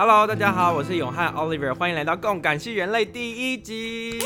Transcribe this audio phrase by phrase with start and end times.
[0.00, 4.20] Hello，大家好，我是永汉 Oliver，欢迎来到《共感系人类》第一集。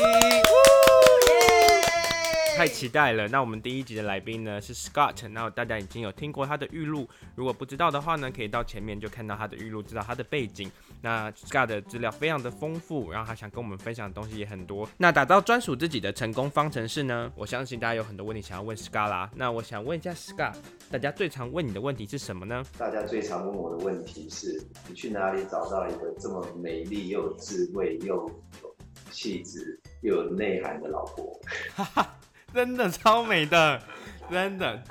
[2.55, 3.27] 太期待了！
[3.27, 10.71] 那我们第一集的来宾呢是 Scott，那大家已经有听过他的预录，如果不知道的话呢，可以到前面就看到他的预录，知道他的背景。
[11.01, 14.87] 那 Scott 的资料非常的丰富，然后他想跟我们分享的东西也很多。
[14.97, 17.31] 那打造专属自己的成功方程式呢？
[17.35, 19.29] 我相信大家有很多问题想要问 Scott 啦。
[19.35, 20.55] 那我想问一下 Scott，
[20.91, 22.63] 大家最常问你的问题是什么呢？
[22.77, 28.15] 大家最常问我的问题是：你去哪里找到一个这么美丽又有智慧又
[28.61, 28.75] 有
[29.11, 31.39] 气质又有内涵的老婆？
[31.75, 32.15] 哈 哈
[32.53, 33.81] 真的超美的，
[34.29, 34.83] 真的，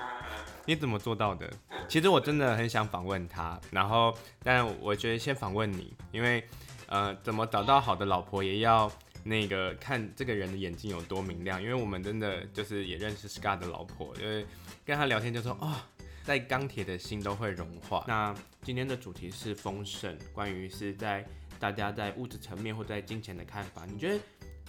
[0.67, 1.49] 你怎么做到的？
[1.89, 4.13] 其实我真的很想访问他，然后，
[4.43, 6.43] 但我觉得先访问你，因为，
[6.87, 8.91] 呃，怎么找到好的老婆也要
[9.23, 14.45] 那个看这个人的眼睛有多明亮，因为我们真的就是也认识 Scott 的老婆，因为
[14.85, 15.77] 跟他聊天就说，哦，
[16.25, 18.05] 在钢铁的心都会融化。
[18.09, 21.25] 那今天的主题是丰盛，关于是在
[21.61, 24.21] 大家在物质层面或在金钱的看法，你觉得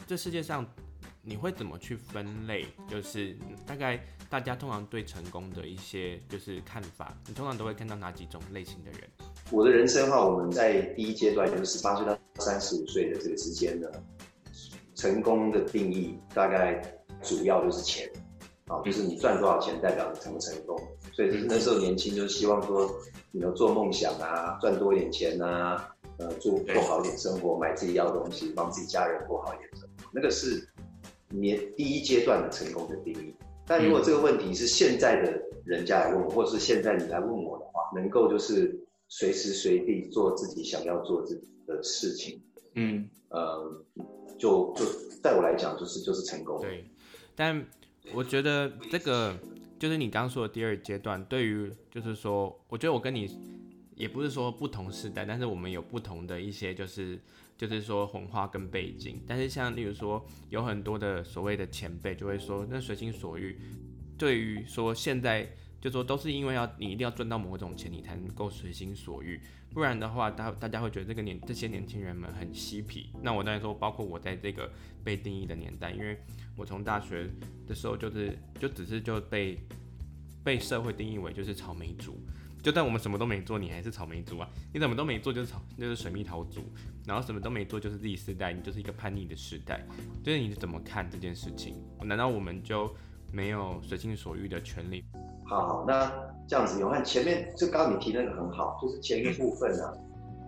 [0.05, 0.63] 这世界上？
[1.25, 2.65] 你会怎么去分类？
[2.89, 3.33] 就是
[3.65, 3.97] 大概
[4.29, 9.09] 大家通常对成功的一些就是看法，你通常都会看到哪几种类型的人？
[9.49, 13.87] 我的人生的话，我们在第一阶段，就是十八岁到三十五岁的这个之间呢，
[14.95, 16.81] 成功的定义大概
[17.21, 18.11] 主要就是钱，
[18.67, 20.77] 啊，就是你赚多少钱代表你成不成功。
[21.13, 22.93] 所以就是那时候年轻，就希望说
[23.31, 30.67] 你要做梦想啊，赚多一点钱啊，呃，做过好一点生活，买自己要的东西，帮自己家人过好一点生活，那个是。
[31.39, 33.33] 年第一阶段的成功的定义，
[33.65, 42.41] 但如果这个问题是现在的人家来问我，或是现在你来问我的话，能够就是随时随地做自己想要做自己的事情，
[42.75, 43.83] 嗯，呃，
[44.37, 44.85] 就就
[45.21, 46.59] 在我来讲，就是就是成功。
[46.61, 46.85] 对，
[47.35, 47.65] 但
[48.13, 49.35] 我觉得这个
[49.79, 53.27] 就是你刚刚说的第二阶段，对于就是说，我觉得我跟你
[53.95, 57.19] 也不是说不同时代，但是我们有不同的一些就是。
[57.55, 63.57] 就是说文化跟背景，但是像例如说有很多的所谓的前辈就会说，那随心所欲，
[64.17, 65.47] 对于说现在
[65.79, 69.39] 就说都是因为要你一定要赚到某种钱，你才能够随心所欲，
[69.69, 73.11] 不然的话，大大家会觉得这个年这些年轻人们很嬉皮。
[73.21, 74.69] 那我当然说，包括我在这个
[75.03, 76.17] 被定义的年代，因为
[76.57, 77.29] 我从大学
[77.67, 79.59] 的时候就是就只是就被
[80.43, 82.19] 被社会定义为就是草莓族。
[82.63, 84.47] 就算我们什么都没做，你还是草莓族啊！
[84.73, 86.61] 你怎么都没做，就是草，就是水蜜桃族。
[87.05, 89.85] 然后什么都没做，就是第四代，你就是一个叛逆的时代。
[90.23, 91.75] 就是你怎么看这件事情？
[92.01, 92.89] 难道我们就
[93.33, 95.03] 没有随心所欲的权利？
[95.45, 96.09] 好，好，那
[96.47, 99.93] 这样子，永汉前面就刚刚你提那个很好，就是前一个部分啊。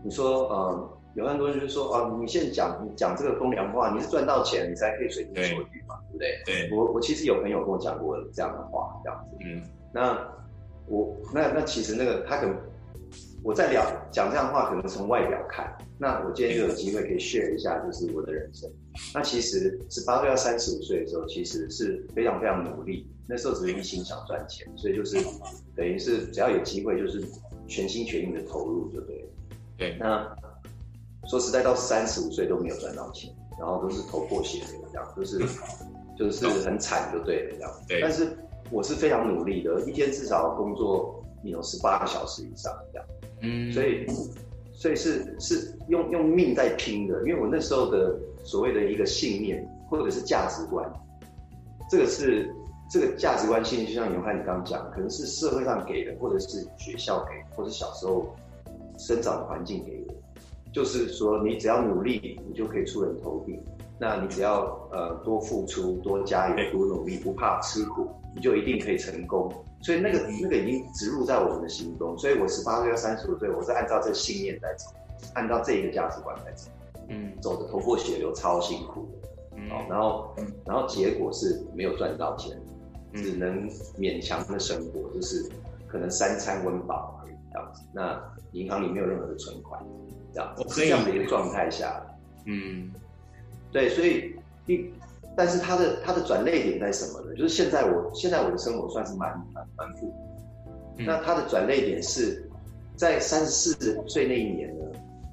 [0.01, 6.69] 你说，呃，有很多人就说，哦、呃，你现在讲你讲这个风凉话，你是赚到钱，你才可以随心所欲嘛，对，对不对？
[6.69, 6.77] 对。
[6.77, 9.35] 我我其实有朋友跟我讲过这样的话，这样子。
[9.43, 9.61] 嗯。
[9.91, 10.33] 那。
[10.87, 12.55] 我那那其实那个他可能
[13.43, 15.75] 我在聊讲这样的话，可能从外表看。
[15.97, 18.69] 那我今天就有机会可以 share 一下，就是我的人生。
[19.13, 23.07] 那其实十八岁到三十五岁的时候，其实是非常非常努力。
[23.27, 25.17] 那时候只是一心想赚钱，所以就是
[25.75, 27.23] 等于是只要有机会，就是
[27.67, 29.27] 全心全意的投入，就对了。
[29.77, 29.97] 对。
[29.99, 30.35] 那
[31.27, 35.39] 说实在，到三十五岁都没有赚到钱，然后都是头破血流这样，就是
[36.17, 37.71] 就是很惨，就对了这样。
[37.87, 38.01] 对。
[38.01, 38.37] 但是。
[38.71, 43.07] 我是非常努力的，一天至少工作有十八个小时以上这样，
[43.41, 44.05] 嗯，所以，
[44.73, 50.91] 所以是是用用命在拼的，因为我那时候的所谓的一个信念或者是价值观，
[51.89, 52.51] 这个是
[52.89, 58.35] 这个价值观信念，就像永汉你刚刚讲，可能是社会上给的，或者是学校给，或者小时候
[58.97, 60.13] 生长的环境给的，
[60.73, 63.59] 就是说你只要努力，你就可以出人头地。
[63.97, 69.51] 那你只要呃多付出、多加油、多努力，不怕吃苦，你就一定可以成功。
[69.81, 72.17] 所以那个那个已经植入在我们的心中。
[72.17, 74.87] 所以我十八岁到三十五岁，我是按照这个信念在走，
[75.33, 76.69] 按照这一个价值观在走。
[77.07, 79.29] 嗯，走的头破血流，超辛苦的。
[79.55, 82.59] 嗯，然后然后结果是没有赚到钱，
[83.13, 85.49] 只能勉强的生活，就是
[85.87, 87.81] 可能三餐温饱而已这样子。
[87.93, 88.21] 那
[88.51, 89.81] 银行里没有任何的存款，
[90.33, 92.05] 这样子这样的一个状态下，
[92.45, 92.91] 嗯。
[93.71, 94.33] 对，所以
[94.67, 94.89] 一，
[95.37, 97.35] 但是它的它的转捩点在什么呢？
[97.35, 100.13] 就是现在我现在我的生活算是蛮蛮蛮富，
[100.97, 102.49] 嗯、那它的转捩点是
[102.95, 104.85] 在三十四岁那一年呢，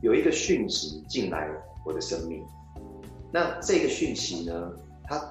[0.02, 1.48] 有一个讯息进来
[1.86, 2.42] 我的生命，
[3.32, 4.72] 那这个讯息呢，
[5.04, 5.30] 它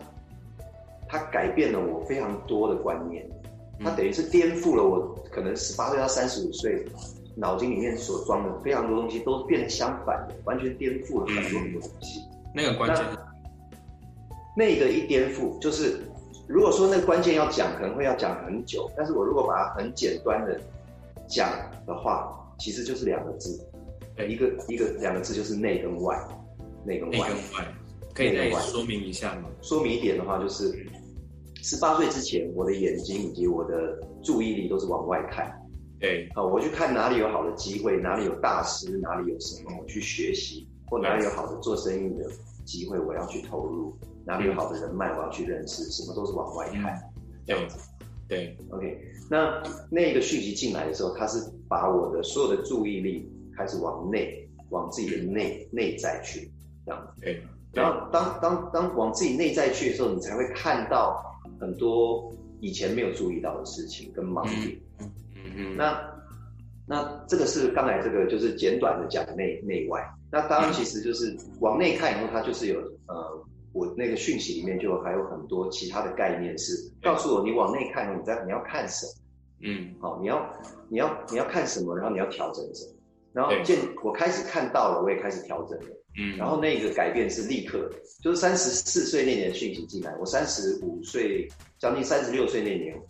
[1.08, 3.30] 它改变了我非常多的观念，
[3.84, 6.86] 它等于是颠覆了我可能十八岁到三十五岁
[7.36, 12.22] 脑筋里面所装的非常多东西，都变得相反的，完全颠覆了很多很多东西。
[12.54, 13.06] 那个关键，
[14.56, 16.00] 那，那个一颠覆，就是
[16.48, 18.90] 如果说那个关键要讲，可能会要讲很久。
[18.96, 20.60] 但是我如果把它很简单的
[21.28, 21.50] 讲
[21.86, 23.60] 的话，其实就是两个字，
[24.28, 26.18] 一个一个两个字就是内跟外，
[26.86, 27.18] 内跟外。
[27.18, 27.68] 内跟外，
[28.14, 29.50] 可以再说明一下吗？
[29.62, 30.86] 说明一点的话，就是
[31.62, 35.50] 十八岁之前，我的眼睛以及我的注意力都是往外看。
[36.00, 42.28] 对，好，我去看哪里有好的机会，哪里有大师，哪里有什么，我去学习，或哪里有好的做生意的
[42.66, 43.96] 机会，我要去投入，
[44.26, 47.00] 哪里有好的人脉，我要去认识，什么都是往外看，
[47.46, 47.78] 这样子。
[48.28, 48.98] 对，OK，
[49.30, 51.38] 那那个讯息进来的时候，他是
[51.68, 56.50] 把我的所有的注意力开始往内，往自己的内内在去，
[56.86, 57.22] 这样子。
[57.22, 61.22] 对，然后当当当往自己内在去的时候，你才会看到
[61.60, 64.80] 很多以前没有注意到的事情跟盲点。
[65.00, 65.12] 嗯
[65.58, 66.02] 嗯，那
[66.88, 70.02] 那这个是刚才这个就是简短的讲内内外。
[70.32, 79.14] 那当然其实就是往内看以后，它就是有呃，我那个讯息里面就还有很多其他的概念是告诉我，你往内看，你在你要看什么？
[79.64, 80.54] 嗯，好，你要
[80.90, 82.94] 你要你要看什么，然后你要调整什么？
[83.34, 85.86] 然后见我开始看到了，我也开始调整了。
[86.18, 91.48] 嗯，然后那个改变是立刻的，就是三十四岁那年讯息进来，我三十五岁
[91.80, 93.02] 将近三十六岁那年，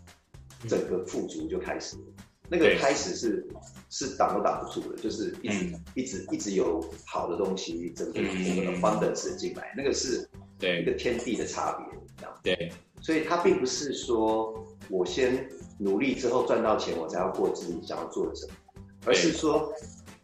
[0.68, 2.04] 整个富足就开始了。
[2.48, 3.48] 那个开始是
[3.90, 10.30] 是挡都挡不住的，就是一直、嗯、一直一直有好的东西，整个整个的 abundance 进来，那个是
[10.68, 12.34] 一个天地的差别，这样。
[12.44, 12.72] 对，
[13.02, 15.48] 所以它并不是说我先
[15.78, 19.74] 努力之后赚到钱，我才要过自己想要做的生活，而是说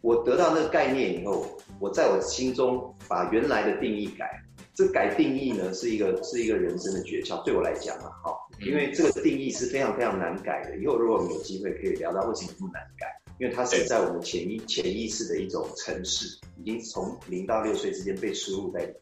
[0.00, 1.46] 我得到那个概念以后，
[1.80, 4.30] 我在我心中把原来的定义改。
[4.74, 10.78] 这改定义呢，是一个是一个人生的诀窍，对我来讲啊，好，因为这个定义是非常非常难改的。
[10.78, 13.08] 以后如果我们有机会可以聊到为什么这么难改，
[13.40, 18.94] 因为它是在我们潜意潜意识的一种城市，已经从零到六岁之间被输入在里面，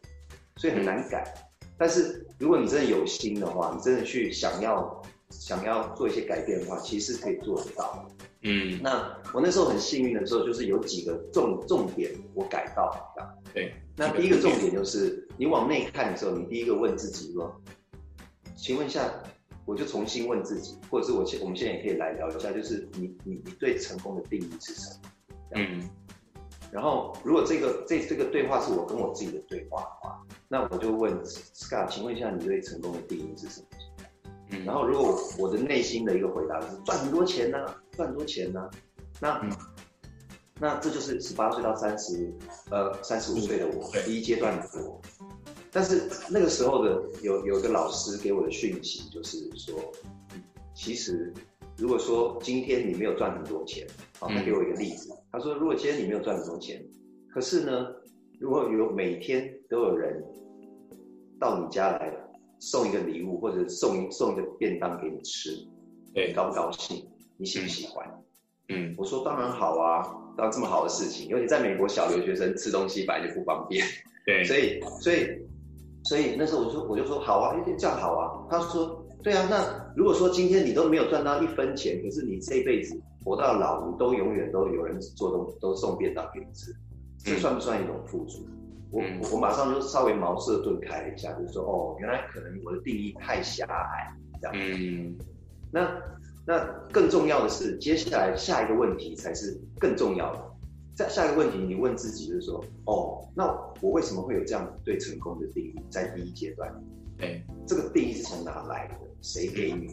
[0.56, 1.34] 所以很难改。
[1.78, 8.24] 但是如果你真的有心的话，你真的去想要想要做一些改变的话，其实是可以做得到的。
[8.42, 12.84] 嗯，那我那时候很幸运的时候，就是有几个重重点我改到
[13.16, 13.34] 了。
[13.52, 17.60] 对，那第一个重点就是，你往内看的时候，你第一个问自己说，
[18.54, 19.10] 请问一下，
[19.64, 25.10] 我就重新问自己，或者是我现我们现在也可以来聊一下，就是你你你对成功的定义是什么？
[25.54, 25.88] 嗯，
[26.70, 29.84] 然后如果这个这这个对话是我跟我自己的对话，
[30.48, 33.66] 那我就问 Scott，请问一下，你对成功的定义是什么？
[34.50, 38.70] 嗯，然后如果我的内心的一个回答是赚很多钱呢、啊，赚很多钱呢、啊，
[39.20, 39.40] 那。
[39.42, 39.50] 嗯
[40.58, 42.32] 那这就是十八岁到三十，
[42.70, 44.98] 呃，三十五岁的我，第一阶段的我。
[45.70, 49.78] 但是那个时候的有有一个老师给我的讯息，就是说，
[50.74, 51.30] 其实
[51.76, 53.86] 如果说今天你没有赚很多钱，
[54.18, 56.82] 好，他给我一个例子，他说，如果今天你没有赚很多钱，
[57.28, 57.88] 可是呢，
[58.40, 60.22] 如果有每天都有人
[61.38, 62.12] 到你家来
[62.58, 65.50] 送一个礼物，或者送一送一个便当给你吃，
[66.14, 67.04] 对，高不高兴？
[67.36, 68.06] 你喜不喜欢？
[68.68, 70.22] 嗯，我说当然好啊。
[70.36, 73.82] 到这么好的事情，因为你在美国小留学生吃东西本来就不方便，
[74.26, 75.26] 对， 所以所以
[76.04, 78.46] 所以那时候我就说我就说好啊，这样好啊。
[78.50, 86.70] 他说对啊，那如果说今天你都没有赚到一分钱，可是你这辈子活到老，你都永远都有人做东都送便当给你吃，
[87.24, 88.46] 这算不算一种富足？
[88.46, 89.02] 嗯、我
[89.32, 94.54] 我马上就稍微茅塞顿开了一下，就是说哦，原来可能我的定义太狭隘，这样。
[94.56, 95.16] 嗯，
[95.70, 95.90] 那。
[96.48, 100.40] 那更重要的是，接下来下一个问题才是更重要的。
[100.94, 103.46] 在下一个问题，你问自己就是说，哦，那
[103.80, 105.74] 我为什么会有这样对成功的定义？
[105.90, 106.72] 在第一阶段，
[107.18, 108.94] 哎，这个定义是从哪来的？
[109.22, 109.88] 谁给你？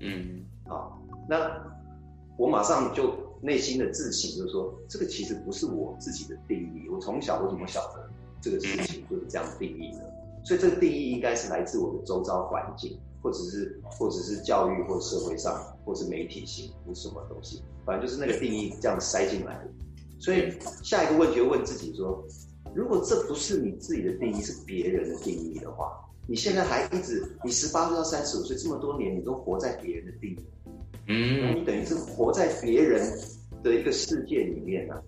[0.00, 0.98] 嗯，好，
[1.28, 1.62] 那
[2.38, 6.88] 我马上就内心的自省，就是说，这个其实不是我自己的定义。
[6.88, 8.08] 我从小我怎么晓得
[8.42, 10.12] 这个事情就是这样定义的？
[10.44, 12.98] 所以这个定义应该是来自我的周遭环境。
[13.22, 19.70] 或者是，或者是教育，或者社会上，或是媒体性，或什么东西，反正就是那个定义这样塞进来的。
[20.18, 22.26] 所以下一个问题就问自己说：
[22.74, 25.92] 如果这不是你自己的定义，是别人的定义的话，
[26.26, 30.38] 你现在还一直，你十八岁到三十五岁这么多年，你都活在别人的定义，
[31.06, 33.08] 嗯，你等于是活在别人
[33.62, 35.00] 的一个世界里面啊，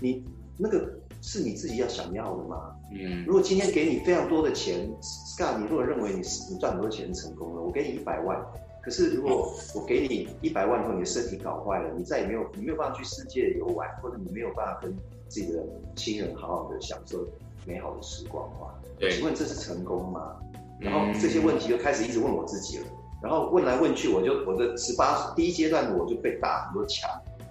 [0.00, 0.24] 你
[0.56, 0.98] 那个。
[1.20, 2.74] 是你自己要想要的吗？
[2.90, 6.20] 嗯，如果今天给你非常多的钱，Scott，你如果认为你
[6.50, 8.40] 你赚很多钱成功了，我给你一百万，
[8.82, 14.96] 可是如果我给你一百万以后，你的身体搞坏了，你再也没有你没有办法去世界游玩，或者你没有办法跟
[15.28, 15.62] 自己的
[15.94, 17.26] 亲人好好的享受
[17.66, 20.36] 美好的时光的话，对，请问这是成功吗？
[20.80, 22.86] 然后这些问题就开始一直问我自己了，
[23.20, 27.10] 然后问来问去，我就我的十八第一阶段我就被打很多墙。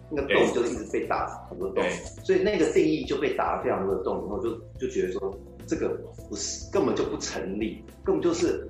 [0.09, 1.83] 那个洞就是一直被打很多洞，
[2.23, 5.89] 所以那个定义就被打了非常多的洞，然后就就觉得说这个
[6.29, 8.67] 不是根本就不成立，根本就是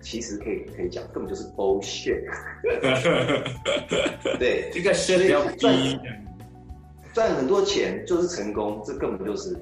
[0.00, 2.24] 其实可以可以讲根本就是 bullshit。
[4.38, 5.98] 对，这个是比较低。
[7.14, 9.52] 赚很多钱就是成功，这根本就是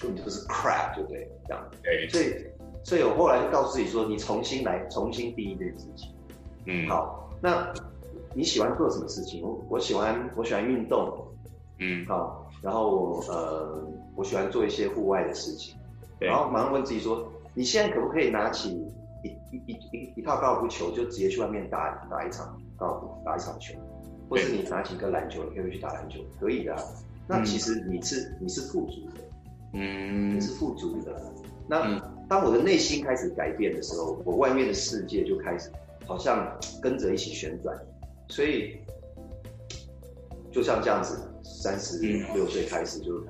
[0.00, 1.28] 根本就是 crap，对不对？
[1.46, 1.70] 这样。
[1.82, 2.08] 对。
[2.08, 2.34] 所以，
[2.84, 6.10] 所以我后来就告诉自己说，你重新来，重新定义这件事情。
[6.66, 6.88] 嗯。
[6.88, 7.70] 好，那
[8.34, 9.42] 你喜欢做什么事情？
[9.42, 11.26] 我我喜欢我喜欢运动。
[11.78, 12.04] 嗯。
[12.06, 13.82] 好，然后呃，
[14.14, 15.76] 我喜欢做一些户外的事情。
[16.18, 18.70] 然后马上问自己说，你现在可不可以拿起
[19.24, 23.74] 一一一一一套高尔夫球，就直接去外面打打一场高尔夫，打一场球？
[24.28, 26.82] 或是你拿起一个篮球，你可以去打篮球，可以的、啊。
[27.26, 29.20] 那其实你是、嗯、你是富足的，
[29.72, 31.20] 嗯，你是富足的。
[31.66, 35.70] 那、嗯、当我的内心开始改变的时候，我外面的世界就开始
[36.06, 37.76] 好像跟着一起旋转。
[38.30, 38.78] 所以
[40.50, 41.98] 就像这样子，三十
[42.32, 43.22] 六岁开始就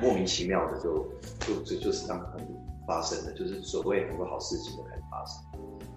[0.00, 2.46] 莫名其妙的就就就就是这样很
[2.86, 5.44] 发生的，就是所谓很多好事情都开始发生。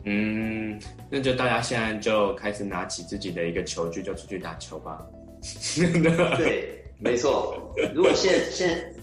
[0.03, 0.79] 嗯，
[1.09, 5.05] 那就大家现在就开始拿起自己的一个球具，就出去打球吧。
[6.37, 7.71] 对，没错。
[7.95, 8.93] 如果现在现在，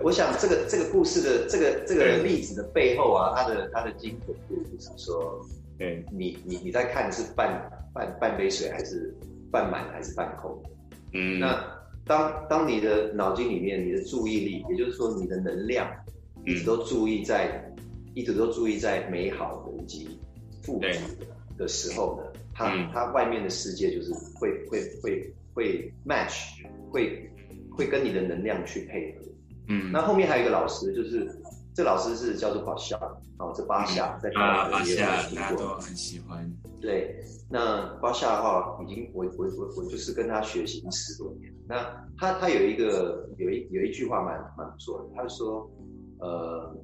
[0.00, 5.40] 我想这个这个故事的这个这个例子的背后啊，它的它的精准度就是说，
[5.80, 9.14] 嗯你你你在看是半半半杯水还是
[9.50, 10.62] 半满还是半空？
[11.12, 11.62] 嗯，那
[12.04, 15.88] 当当你的脑筋里面你的注意力，也就是说你的能量，
[16.44, 17.84] 一直都注意在，嗯、
[18.14, 20.18] 一直都注意在美好的以及。
[20.64, 20.86] 富足
[21.58, 27.28] 的时候呢，他他外面的世界就是会会会会 match，会
[27.68, 29.24] 会跟你的能量去配合。
[29.66, 31.28] 嗯，那后面还有一个老师，就是
[31.74, 32.96] 这老师是叫做巴夏，
[33.38, 36.50] 哦，这巴夏在巴夏大家都很喜欢。
[36.80, 41.52] 对，那巴夏的话，已经我我我我就是跟他学习十多年。
[41.66, 45.70] 那他他有一个有一有一句话蛮蛮不错的，他说，
[46.18, 46.76] 呃，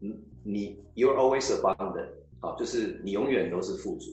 [0.00, 2.08] 你你 you're always abundant。
[2.40, 4.10] 好，就是你永远都是富足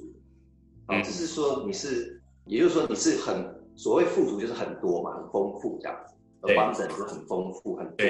[0.88, 8.08] 的，啊，只是说你是，也就是说你是很所谓富足就是很多嘛，很丰富这样子，abundant 就是很丰富很多。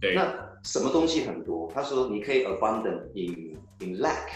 [0.00, 1.70] 对，那什么东西很多？
[1.74, 4.28] 他说你可以 abundant in in lack，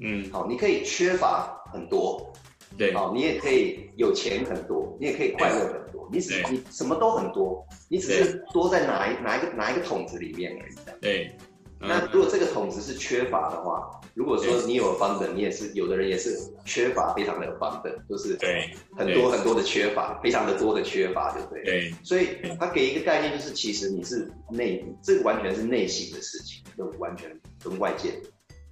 [0.00, 2.32] 嗯，好，你可以缺乏很多，
[2.76, 10.74] 对，好，你也可以有钱很多，你也可以快乐很多，你只你什么都很多，你只是多在哪一哪一个哪一个桶子里面而已。
[11.00, 11.36] 对。
[11.80, 21.62] 那如果这个桶子是缺乏的话，如果说你有 abundant，你也是有的人也是缺乏，非常的 abundant，就是对很多很多的缺乏，非常的多的缺乏，对不对？
[21.64, 21.94] 对。
[22.02, 22.28] 所以
[22.58, 28.14] 他给一个概念，就是其实你是内，这个完全是内心的事情，就完全跟外界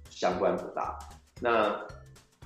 [0.09, 0.97] 相关不大。
[1.39, 1.79] 那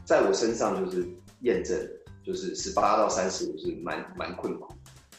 [0.03, 1.07] 在我身上就是
[1.43, 1.79] 验证，
[2.25, 4.73] 就是十八到三十五是蛮蛮困苦，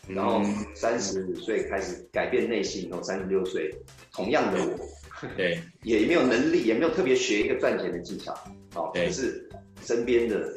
[0.09, 0.43] 然后
[0.75, 3.75] 三十五岁开始改变内心，然后三十六岁
[4.13, 4.98] 同样的我。
[5.37, 8.33] 对，也没有能力，也没有特别学一个赚钱的技巧，
[8.73, 9.49] 好，可是
[9.83, 10.57] 身边的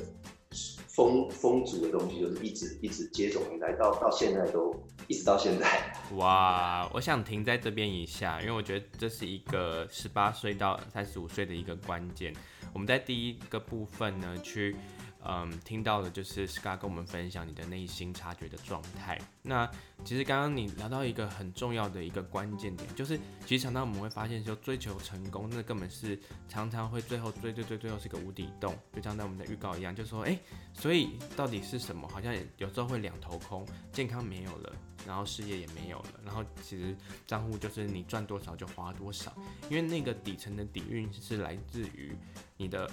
[0.87, 4.73] 丰丰足的东西，就是一直一直接踵而来，到到现在都
[5.07, 5.93] 一直到现在。
[6.15, 12.33] 哇，我想停在这边一下，因为我觉得这是一个十八岁到三十五岁的一个关键。
[12.73, 14.75] 我们在第一个部分呢，去。
[15.23, 19.19] 嗯，听到的就是 Scott 跟我们分享你的内心察觉的状态。
[19.43, 19.69] 那
[20.03, 30.37] 其实刚刚你聊到一个很重要的一个关键点，就是其实常常我们会发现说，追求成功，那根本是常常会最后追追追最后是个无底洞，就像在我们的预告一样，就说哎，
[30.73, 32.07] 所以到底是什么？
[32.07, 34.73] 好像有时候会两头空，健康没有了，
[35.05, 36.95] 然后事业也没有了，然后其实
[37.27, 39.31] 账户就是你赚多少就花多少，
[39.69, 42.15] 因为那个底层的底蕴是来自于
[42.57, 42.89] 你的。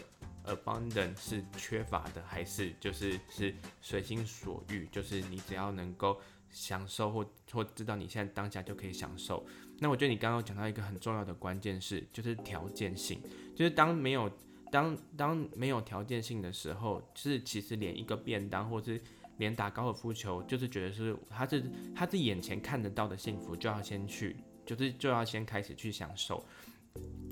[0.48, 4.88] Abundant 是缺乏的，还是就是是随心所欲？
[4.90, 9.46] 就是你只要能够享受或或知道你现在当下就可以享受。
[9.78, 13.20] 那我觉得你刚刚讲到一个很重要的关键是，就是条件性。
[13.54, 14.30] 就是当没有
[14.72, 19.00] 当当没有条件性的时候，就是其实连一个便当，或是
[19.36, 21.62] 连打高尔夫球，就是觉得是他是
[21.94, 24.36] 他是眼前看得到的幸福，就要先去，
[24.66, 26.44] 就是就要先开始去享受。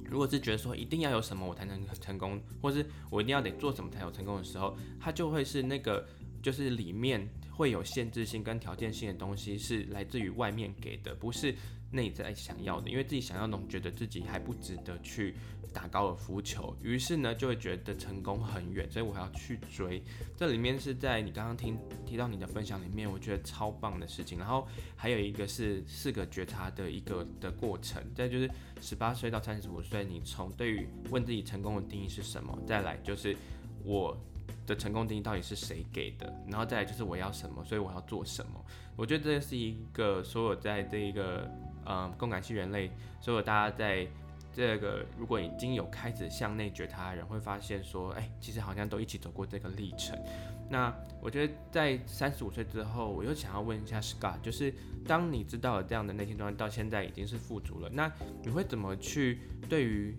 [0.08, 6.06] 如果是觉得说一定要有什么我才能成功，或是我一定要得做什么才有成功的时候，它就会是那个
[6.42, 11.54] 就是里面会有限制性跟条件性的东西是来自于外面给的，不是
[11.90, 12.88] 内在想要的。
[12.88, 15.34] 因为自己想要那种，觉得自己还不值得去
[15.76, 20.02] 打高尔夫球，于是呢就会觉得成功很远，所以我还要去追。
[20.34, 24.38] 这里面是在你刚刚听提到你的分享里面，我觉得超棒的事情。
[24.38, 24.66] 然后
[24.96, 28.50] 还有一个是四个觉察的一个的过程，再就是。
[28.78, 32.56] 十八岁到三十五岁，你从对于问自己成功的定义是什么？
[32.66, 33.34] 再来就是
[33.82, 34.14] 我
[34.66, 36.30] 的成功定义到底是谁给的？
[36.46, 38.62] 然后再来就是我要什么，所以我要做什么？
[38.94, 41.50] 我觉得这是一个所有在这一个
[41.86, 44.06] 呃共感系人类，所有大家在
[44.56, 50.18] 这个如果已经有开始向内觉察的人，会发现说，哎，其实好像都一起走过这个历程。
[50.70, 54.72] 那我觉得在三十五岁之后，我又想要问一下 Scott，就是
[55.06, 58.10] 当你知道了这样的内心状态，到现在已经是富足了，那
[58.42, 60.16] 你会怎么去对于，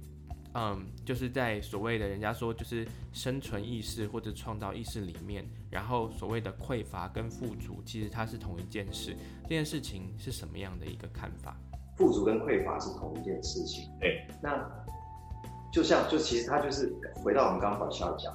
[0.53, 11.57] 嗯，就是在所谓的人家说就是生存意识或者创造意识里面，然后所谓的匮乏跟富足，其实它是同一件事，这件事情是什么样的一个看法？
[11.97, 13.89] 富足跟匮乏是同一件事情。
[13.99, 14.65] 对，那
[15.71, 18.33] 就像就其实它就是回到我们刚刚宝笑讲。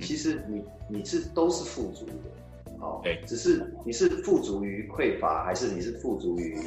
[0.00, 6.58] 其实你你是都是富足的，哦，对，只是你是富足于匮乏，还是你是富足于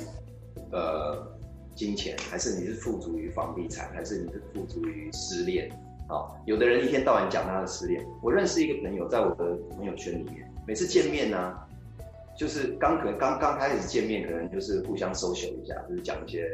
[0.72, 1.28] 呃
[1.74, 5.68] 金钱，还是你是富足于房地产，还是你是富足于失恋？
[6.10, 8.06] 哦，有的人一天到晚讲他的失恋。
[8.22, 11.68] 我认识一个朋友，在我的朋友圈里面，每次见面呢、啊，
[12.38, 16.48] 就是刚可能刚刚开始见面，可能就是互相 social 一下，就是讲一些。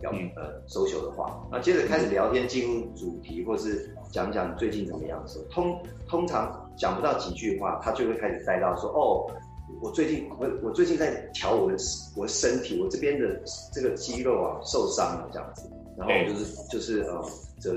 [0.00, 9.24] 聊呃，social 的话，那接着开始聊天，进入主题，或是讲讲最近怎么样的时候，通通常讲不到几句话，他就会开始带到说，哦，
[9.80, 11.76] 我最近我我最近在调我的
[12.16, 13.40] 我的身体，我这边的
[13.72, 17.24] 这个肌肉啊受伤了这样子，然后就是就是呃，
[17.58, 17.72] 这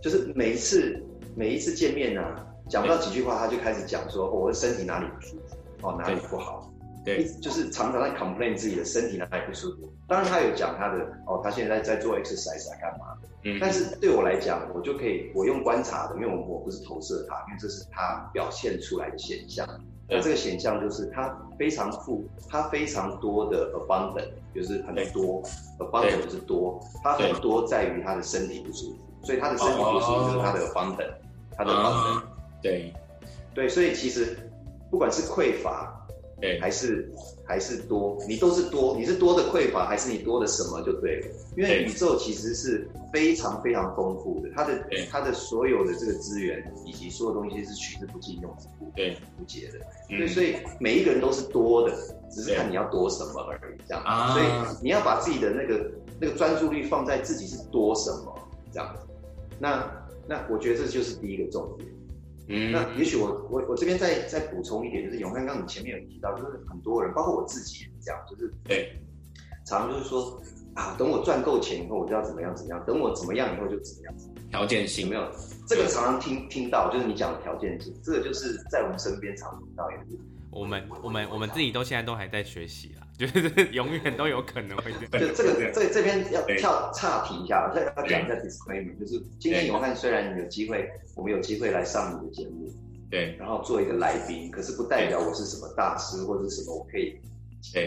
[0.00, 1.00] 就是每一次
[1.36, 6.68] 每一次见面呢、啊，讲不到几句话，他就开始讲说，哦，我的身体哪里不舒服，哦，哪里不好。
[7.02, 9.90] 对，就是常常在 complain 自己的身体哪里不舒服。
[10.06, 13.16] 当然他有讲他的哦，他现在在做 exercise 来干嘛？
[13.44, 19.66] 嗯，但是对我来讲，我就可以我用观察的，因为我我不是投射他，因为这是他表现出来的现象。
[20.08, 25.42] 那这个现象就是他非常富，他非常多的 abundant，就是很多
[25.78, 31.12] abundant 就是多，他很多在于他的身体不舒服，所以他的身体不舒服就是他的 abundant，
[31.56, 32.22] 他的 abundant。
[32.60, 32.92] 对，
[33.54, 34.36] 对，所以其实
[34.90, 35.96] 不管是匮乏。
[36.40, 37.10] 对，还是
[37.44, 41.26] 还是多，你都是多，你是多的匮乏，还是你多的什么就对了。
[41.56, 49.78] 因为宇宙其实是非常非常丰富的，它的它的所有的这个资源以及所有东西是取之不尽、用之不对不竭的。
[50.08, 51.94] 对，所以每一个人都是多的，
[52.30, 53.80] 只是看你要多什么而已。
[53.86, 54.46] 这样，所以
[54.82, 58.34] 你要把自己的那个那个专注力放在自己是多什么
[58.72, 59.02] 这样子。
[59.58, 59.90] 那
[60.26, 61.88] 那我觉得这就是第一个重点。
[62.52, 68.92] 嗯，那也许我我我这边再再补充一点，就是永汉刚刚你前面有提到，就是很多人，包括我自己也是这样，就是对，
[69.64, 70.42] 常常就是说
[70.74, 74.14] 啊，等我赚够钱以后，我就要怎么样怎么样，等我怎么样以后就怎么样，
[74.50, 75.08] 条件性。
[75.08, 75.30] 没有，
[75.68, 80.18] 这个常常听听到，就是你讲的条件性，这个就是在我们身边常听到也是。
[80.50, 85.28] 我们我们我们自己都现在都还在学习啦， 就是永远都有可能会这样。
[85.28, 92.68] 就这个这这边要跳岔题一下，再要讲一下 disclaimer，就是今天永汉虽然你有机会，我们有机会来上你的节目，
[93.10, 97.16] 对，然后做一个来宾，可是不代表我是什么大师或者什么，我可以。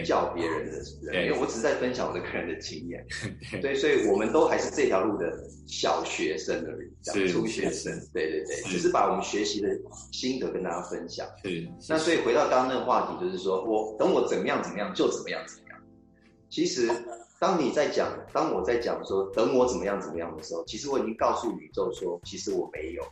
[0.04, 3.04] 教别人的人，因为我只是在分享我的个人的经验，
[3.60, 5.32] 对，所以我们都还是这条路的
[5.66, 9.68] 小学生而已，是初学生，对对对，只是把我们学习的
[10.12, 11.26] 心得跟大家分享。
[11.42, 15.78] 是，那所以回到刚刚那个话题，就是说我等我怎么样怎么样就怎么样怎么样。
[16.48, 16.88] 其实
[17.40, 23.02] 当你在讲，当我在讲说等我怎么样怎么样的时候，其实我已经告诉宇宙说，其实我没有，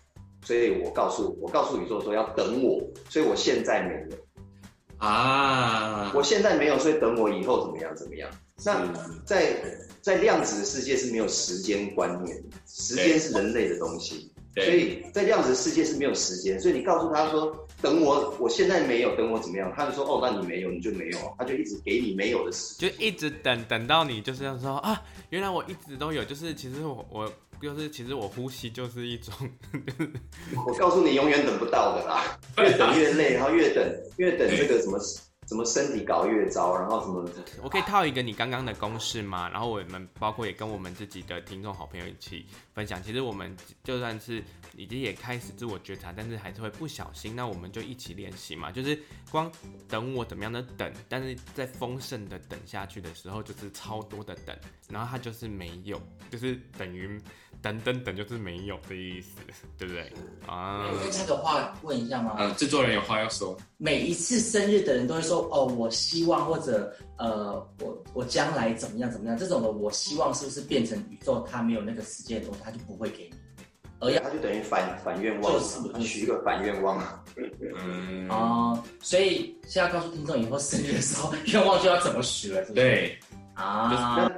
[0.42, 4.22] 所以我告诉我告诉宇宙说要等我，所以我现在没有。
[5.02, 8.30] 啊，我现在没有，所以等我以后怎么样怎么样？
[8.64, 8.86] 那
[9.24, 9.56] 在
[10.00, 16.60] 在量子的世界是没有时间观念的，时间是人类的东西，所以在量子世界是没有时间。
[16.60, 19.72] 所以你告诉他说等我，我现在没有，等我怎么样？
[19.76, 27.32] 他就说哦，那你没有，你就没有，他就一直给你没有的时间，就一直等等到你就是要说啊，原来我一直都有，就是其实我我。
[27.62, 29.32] 就是其实我呼吸就是一种，
[30.66, 33.82] 我告诉你永远等不到的啦，越等越累，然后越等
[34.16, 34.98] 越等这个什么。
[35.48, 37.28] 什么身体搞越糟，然后什么？
[37.62, 39.50] 我可以套一个你刚刚的公式吗？
[39.50, 43.02] 然后我们包括也跟我们自己的听众好朋友一起分享。
[43.02, 44.42] 其实我们就算是
[44.76, 47.34] 已经也开始自我觉察，但是还是会不小心。
[47.34, 48.98] 那我们就一起练习嘛，就是
[49.30, 49.50] 光
[49.88, 54.56] 等我怎么样的等，但是在丰盛的等下去的时候，就是超多的等，
[54.88, 57.20] 然后它就是没有，就是等于
[57.62, 59.28] 等等等就是没有的意思，
[59.78, 60.12] 对不对？
[60.46, 62.36] 啊，有这个话问一下吗？
[62.38, 63.56] 嗯，制作人有话要说。
[63.78, 65.48] 每一次生日的人都会说。
[65.52, 69.38] 哦，我希望或者呃，我我将来怎么样怎么样？
[69.38, 71.46] 这种的我希望是不是变成宇宙？
[71.48, 73.36] 它没有那个时间的东西，它就不会给你，
[74.00, 77.00] 而要它就等于反反愿望，就是许一个反愿望。
[77.36, 82.82] 嗯哦，所以现在告诉听众，以后生日的时候愿望就要怎么许了，是不是？
[82.82, 83.18] 对
[83.54, 84.16] 啊。
[84.18, 84.32] 那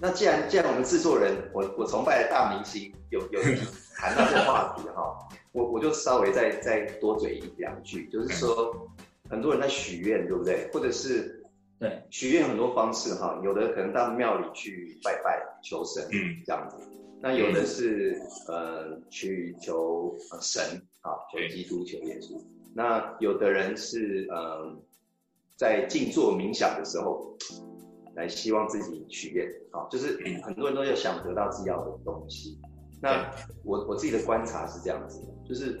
[0.00, 3.40] 那既然既然我们制作人，我我崇拜的大明星有有
[3.96, 8.88] 谈到这个话题哈，我我就稍微再再多嘴一两句，就是说。
[9.28, 10.68] 很多人在许愿，对不对？
[10.72, 11.40] 或者是
[11.78, 16.76] 对许愿很多方式哈，有的可能到庙里去拜拜求神，嗯，这样子。
[17.20, 22.42] 那有的是呃去求神啊，求基督，求耶稣。
[22.74, 24.76] 那有的人是呃
[25.54, 27.36] 在静坐冥想的时候，
[28.14, 32.58] 来希望自己许愿啊，就是很多人都要想得到自己要的东西。
[33.00, 33.30] 那
[33.64, 35.80] 我我自己的观察是这样子，就是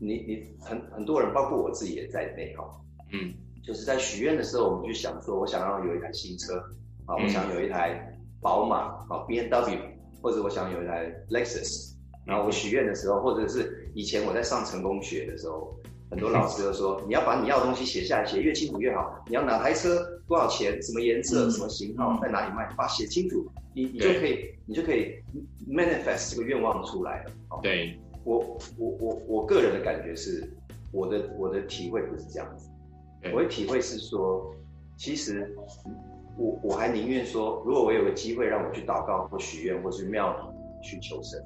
[0.00, 2.64] 你你很很多人，包括我自己也在内哈，
[3.12, 6.58] 嗯，就是在许愿的时候，我们就想说，我想要有一台新车
[7.06, 9.78] 啊，我想有一台宝马啊，B N W，
[10.22, 11.94] 或者我想有一台 Lexus，
[12.26, 15.79] 然后我许愿的时候，或者是以前我在上成功学的时候。
[16.10, 19.24] 很多老师都说，你要把你要的东西写下来，写越清楚越好。
[19.28, 25.14] 你要哪台车，多少钱，什么颜色，什么型号，在哪里卖，把写清楚，你你就可以，你就可以
[25.68, 27.30] manifest 这个愿望出来了。
[27.62, 28.38] 对，我
[28.76, 30.52] 我我我个人的感觉是，
[30.90, 32.68] 我的我的体会不是这样子，
[33.32, 34.52] 我的体会是说，
[34.96, 35.56] 其实
[36.36, 40.60] 我我还宁愿说，如果我有个机会让我去祷告或许愿或是庙里。
[40.82, 41.38] 去求神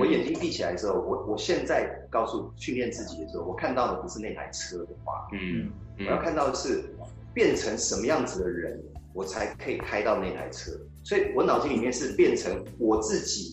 [0.00, 5.70] 我眼睛闭起来的时候，我我现在告诉训练自己的时候，我看到的不是那台车的话，嗯，
[6.00, 6.92] 我要看到的是
[7.32, 8.82] 变成什么样子的人，
[9.14, 10.72] 我才可以开到那台车。
[11.04, 13.52] 所以我脑筋里面是变成我自己，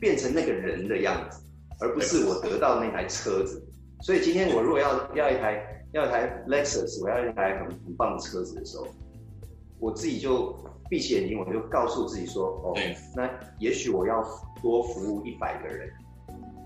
[0.00, 1.42] 变成那个人的样子，
[1.78, 3.62] 而不是我得到那台车子。
[4.00, 8.86] 所以今天我如果要要一台要一台 Lexus，我要一台很很棒的车子的时候，
[9.78, 10.56] 我自己就
[10.88, 12.74] 闭起眼睛，我就告诉自己说，哦，
[13.14, 14.24] 那也许我要。
[14.62, 15.90] 多服务一百个人，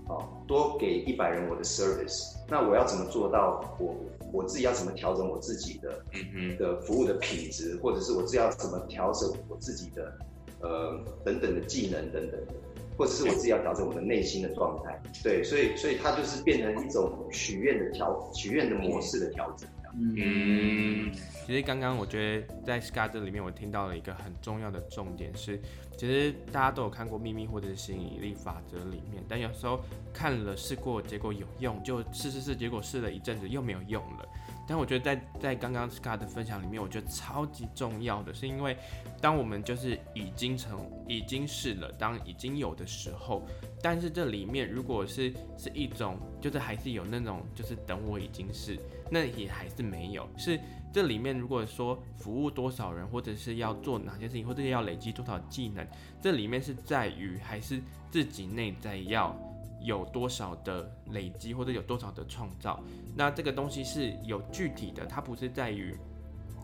[0.07, 3.87] 哦，多给一百人我的 service，那我要怎么做到我？
[3.87, 3.95] 我
[4.33, 10.17] 我自己要怎么调整我自己的，嗯嗯，的服务的品质，或者是我自己要怎么调整我自己的，
[10.61, 12.53] 呃，等等的技能等等的，
[12.97, 15.01] 或者是我自己要调整我的内心的状态。
[15.21, 19.67] 对，所以所以它就是变成一种许愿的调，许愿的模式的调整。
[19.93, 21.11] 嗯，
[21.45, 25.59] 其实刚刚我觉得在 Scar 这里面，我听到了一个很重要的重点是，
[25.97, 29.81] 其实大家都有看过秘密或者是吸引力法则里面，但有时候
[30.13, 34.25] 看了试过，结果有用，就试试试，结果试了一阵子又没有用了。
[34.71, 38.77] 但我觉得在在刚刚 Scott 的分享里面，我觉得超级重要的是，因为
[39.19, 43.45] 当我们就是已经成已经是了，当已经有的时候，
[43.83, 48.79] 但是这里面如果是是一种，就是还是有那种就是等我已经是。
[49.09, 50.57] 那也还是没有，是
[50.93, 55.85] 这里面如果说服务多少人，或者是要做哪些事情，或者要累积多少技能，
[56.21, 59.37] 这里面是在于还是自己内在要
[59.83, 62.79] 有多少的累积，或者有多少的创造。
[63.15, 65.95] 那这个东西是有具体的，它不是在于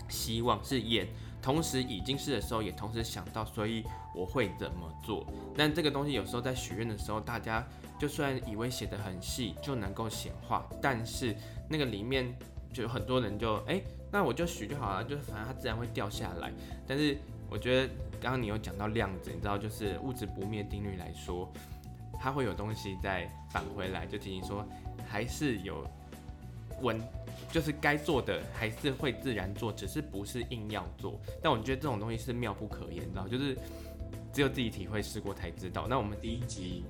[0.08, 1.08] 希望，是也
[1.42, 3.84] 同时已经是的时候，也同时想到，所以
[4.16, 5.26] 我会怎么做。
[5.56, 7.68] 但这个东西有时候在许愿的时候，大家
[8.00, 11.36] 就算以为写得很细就能够显化，但是。
[11.70, 12.34] 那个里面
[12.72, 16.50] 就有很多人就哎、那我就许就好了，就是反正它自然会掉下来。
[16.88, 17.18] 但是
[17.50, 21.52] 我觉得刚刚你有讲到量子，你知道就是物质不灭定律来说，
[22.20, 24.66] 它会有东西再返回来，就提醒说
[25.08, 25.88] 还是有
[26.82, 27.02] 稳，
[27.52, 31.20] 就是该做的还是会自然做，只是不是硬要做。
[31.42, 33.58] 但我觉得这种东西是妙不可言，你知道，就是
[34.34, 35.88] 只有自己体会试过才知道。
[35.88, 36.84] 那我们第一集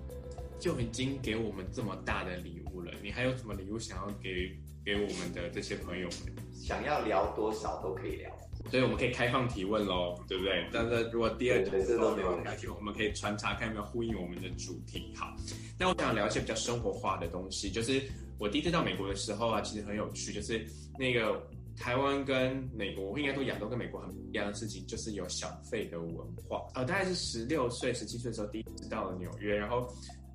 [0.60, 4.58] 就已经给我们这么大的礼物了，你还有什么礼物想要给？
[4.86, 8.32] 给我们的这些朋友们，想要聊多少都可以聊，
[8.70, 10.68] 所以我们可以开放提问喽，对不对？
[10.72, 15.14] 但是如果第二题这都没有问题，我们可以穿插看有没有呼应我们的主题。
[15.16, 15.36] 好，
[15.80, 18.02] 那我想聊一些比较生活化的东西，就是
[18.38, 20.66] 我第一次到美国的时候啊，其实很有趣，就是
[20.98, 21.42] 那个
[21.78, 26.62] 台湾跟美国，我应该说亚洲跟美国很不一样的事情，就是有小费的文化。
[26.76, 29.88] 呃，大概是十六岁、十七岁的时候，第一次到了纽约，然后。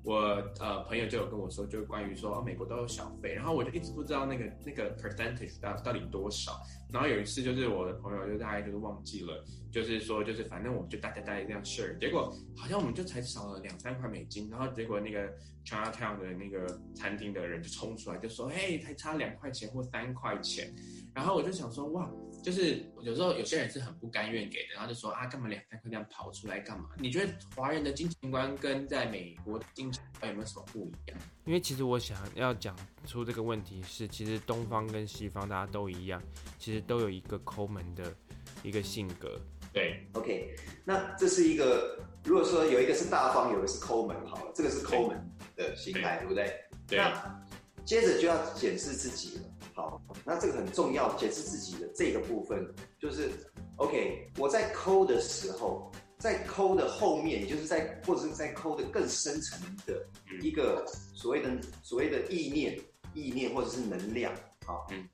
[0.03, 0.17] 我
[0.59, 6.59] 呃朋友就有跟我说，就关于说哦，美国都有小费，然后我就一直不知道那个那个 percentage 到到底多少。
[6.91, 15.31] 然后有一次就是我的朋友就大概就是忘记了，就是说就是反正我们就大家大家这样 share，结果好像我们就才少了两三块美金，然后结果那个
[15.65, 20.71] Chinatown 的那个餐厅的人就冲出来就说，嘿，才差两块钱或三块钱，
[21.13, 22.11] 然后我就想说哇。
[22.43, 26.89] 就是有时候有些人是很不甘愿给的，然后就说啊，干嘛两三块这样跑出来干嘛？
[26.97, 31.17] 你觉得华人的金钱观跟在美国的金钱观有没有什么不一样？
[31.45, 36.21] 因为其实我想要讲出这个问题是，其实东方跟西方大家都一样，
[36.59, 38.13] 其实都有一个抠门的
[38.61, 39.39] 一个性格。
[39.71, 40.53] 对，OK，
[40.83, 46.59] 那这是一个，如果说有一个是大方，有一个是抠门，好了，这个是抠门的心态，对，对不对？
[46.87, 46.99] 对。
[46.99, 47.45] 那
[47.85, 49.43] 接着就要检视自己了。
[49.75, 52.63] 好，那这个很重要，解释自己的这个部分
[52.99, 53.31] 就是
[53.77, 60.05] ，OK，我在抠的时候，在抠的后面，也就是在或者是在抠的更深层的
[60.41, 61.49] 一个所谓的
[61.81, 62.79] 所谓的意念、
[63.15, 64.31] 意念或者是能量，
[64.65, 65.09] 好，嗯，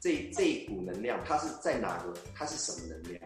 [0.00, 2.14] 这这一股能量它是在哪个？
[2.34, 3.22] 它是什么能量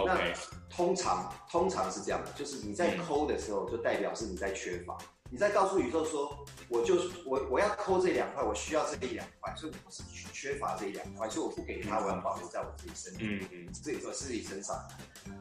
[0.00, 4.96] ？OK，那通常通常是这样的，就是你在抠的时候，就代表是你在缺乏。
[5.34, 14.76] 嗯、你在告诉宇宙说，我就是我我要抠这两块，我需要这一两块，所以我是缺乏这一两块，所以我不给他，我要保留在我自己身体，嗯嗯，自己说自己身上。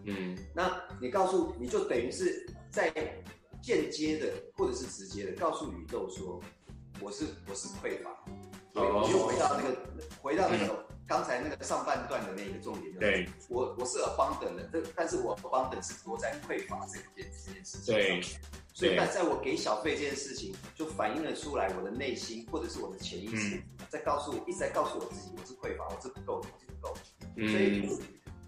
[0.06, 2.92] 嗯，那你告诉你就等于是在
[3.62, 6.42] 间接的或者是直接的告诉宇宙说，
[7.00, 8.10] 我是我是匮乏。
[8.74, 9.78] 哦，又回到那个
[10.20, 10.88] 回到那个。
[11.04, 17.84] 嗯刚才那个上半段的那个重点，对，我我是 abundant 的，这但是我 abundant 是多在匮乏这件这件事情。
[17.84, 18.22] 上，对，
[18.74, 26.96] 所以在在我给小费这件事情，就反映了出来我的内心或者是我的潜意识、嗯、在告诉我，一直在告诉我自己，我是匮乏，我是不够的，我是不够。
[27.36, 27.90] 所以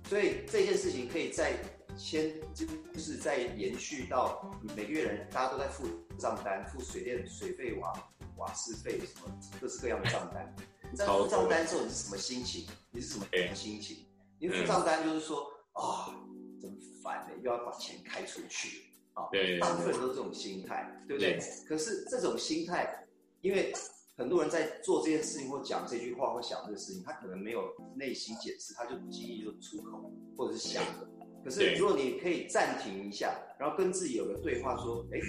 [0.07, 1.51] 所以这件事情可以在
[1.97, 2.65] 先就
[2.97, 5.85] 是再延续到你每个月人大家都在付
[6.17, 7.93] 账单，付水电水费瓦
[8.37, 10.55] 瓦斯费什么各式各样的账单。
[10.95, 12.65] 你在付账单的时候，你是什么心情？
[12.91, 14.05] 你是什么心情？
[14.39, 15.41] 你付账单就是说，
[15.73, 16.13] 啊、哦，
[16.61, 19.27] 真烦的，又要把钱开出去啊。
[19.29, 21.37] 对，大部分人都是这种心态，对不对？
[21.37, 21.65] 对。
[21.67, 23.05] 可是这种心态，
[23.41, 23.73] 因为
[24.15, 31.09] 很多人在做这件事情或讲这句话或想这个事情，他可能没有内心解释，他就不经意就出口或者是想的。
[31.45, 35.19] 可是，如果你可以暂停一下，然后跟自己有个对话，说：“哎，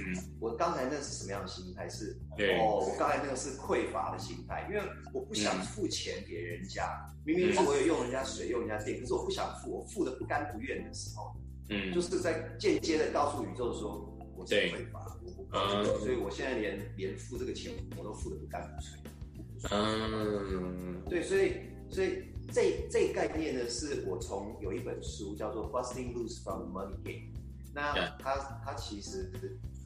[0.41, 1.87] 我刚才那是什么样的心态？
[1.91, 2.17] 是
[2.59, 6.89] 哦，我刚才那个是匮乏的心态，因为我不想付钱给人家。
[7.27, 11.37] 明明是我有用人家水、用人家电，可是我不想付，我付的不甘不愿的时候，
[11.69, 15.59] 嗯，就是在间接的告诉宇宙说，我是匮乏，我不够，
[15.99, 18.99] 所以我现在连连付这个钱我都付的不甘不脆。
[19.71, 21.57] 嗯，对，所以
[21.91, 22.25] 所以。
[22.53, 27.15] 这这概念呢，是我从有一本书叫做《Busting Loose from Money Game》，
[27.75, 29.31] 那它它其实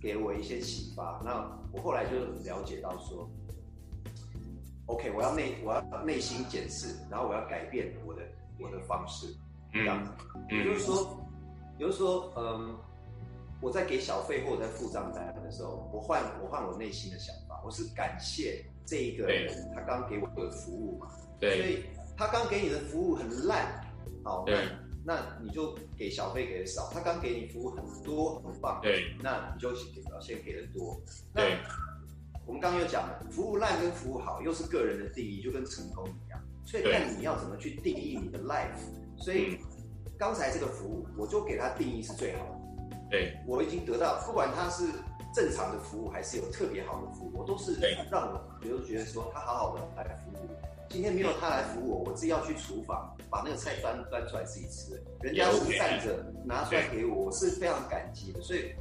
[0.00, 1.20] 给我一些启发。
[1.24, 3.28] 那我后来就了解到说
[4.86, 8.22] ，OK，我要内我要内心检视，然后我要改变我的
[8.60, 9.34] 我的方式，
[9.72, 10.10] 这样子。
[10.50, 11.18] 也就是说，
[11.78, 12.78] 比如说，嗯，
[13.60, 21.08] 我在给小费或者在付账单的时候，我换我换我内心的想法，我是感谢这一个人他刚给我的服务嘛，
[21.40, 21.84] 对，所以。
[22.20, 23.82] 他刚给你的服务很烂，
[24.22, 24.60] 好，那
[25.02, 26.90] 那你就给小费给的少。
[26.92, 31.00] 他刚给你服务很多很棒，对，那你就表现给的多。
[31.32, 31.44] 那
[32.44, 36.38] 我们刚刚又讲了，服务烂跟服务好又是个人的定义，就跟成功一样。
[36.66, 38.68] 所以看你要怎么去定义你的 life。
[39.16, 39.58] 所以
[40.18, 42.96] 刚才这个服务，我就给他定义是最好的。
[43.10, 44.84] 对，我已经得到，不管他是
[45.34, 47.80] 正常的服务还是有特别好的服务，我都是
[48.10, 50.50] 让我比如觉得说他好好的来服务。
[50.90, 55.00] 今天没有他来服务我，我自己要去厨房把那个菜端端出来自己吃。
[55.20, 58.42] 人家是站着拿出来给我，我是非常感激的。
[58.42, 58.74] 所以，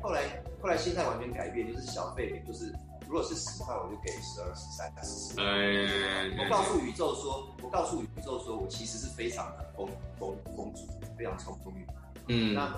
[0.00, 0.22] 后来
[0.62, 2.72] 后来心态完全改变，就是小费就是
[3.08, 5.40] 如果是十块，我就给十二、十三、十四。
[5.40, 10.82] 我告诉宇宙说，我告诉宇宙说我其实是非常的公公公主，
[11.18, 11.84] 非常充裕。
[12.28, 12.72] 嗯，那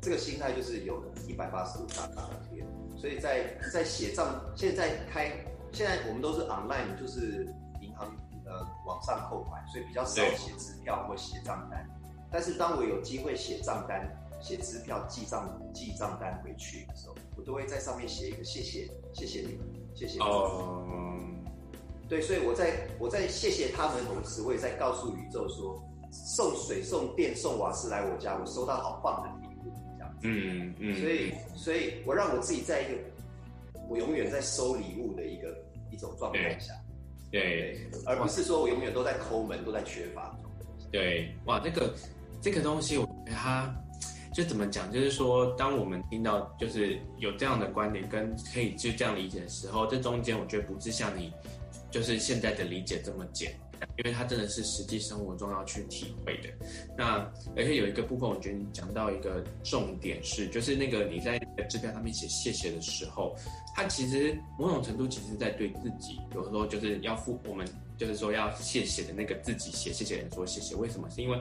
[0.00, 2.64] 这个心态就是有了一百八十度大大改变。
[2.96, 5.32] 所以在在写账，现在开，
[5.72, 7.52] 现在我们都是 online，就是。
[8.50, 11.88] 呃，网上扣款，所以比较少写支票或写账单。
[12.32, 14.10] 但是当我有机会写账单、
[14.40, 20.28] 写支票、记账记账单回去的时候，我都会在上面写一个谢谢，谢谢你们，谢谢你们。
[20.28, 20.84] 哦。
[20.86, 21.46] Um,
[22.08, 30.18] 对，所以我在我在谢谢他们的同时，我也在告诉宇宙说，送水、送电、送瓦斯来我家，我收到好棒的礼物，这样子。
[30.22, 31.00] 嗯嗯。
[31.00, 32.98] 所以，所以我让我自己在一个
[33.88, 35.56] 我永远在收礼物的一个
[35.92, 36.74] 一种状态下。
[37.30, 40.36] 对，而不是说我永远都在抠门，都在缺乏。
[40.90, 41.94] 对，哇，这个
[42.40, 43.72] 这个东西，我觉得它
[44.34, 44.90] 就怎么讲？
[44.90, 51.32] 就是说，当我们听到就是有这样的观点，跟可以就这样理解的时候，这中间我觉得不是像你
[51.90, 53.69] 就是现在的理解这么简单。
[53.98, 56.48] 因为它真的是实际生活中要去体会的，
[56.96, 57.18] 那
[57.56, 61.38] 而且有一个部分，我觉得你讲到一个重点是，就是那个你在
[61.68, 63.36] 支票上面写谢谢的时候，
[63.74, 67.66] 它其实某种程度其实在对自己，有时候就是要付我们
[67.98, 71.08] 就是说要谢谢的那个自己写谢谢人说谢谢，为什么？
[71.10, 71.38] 是因为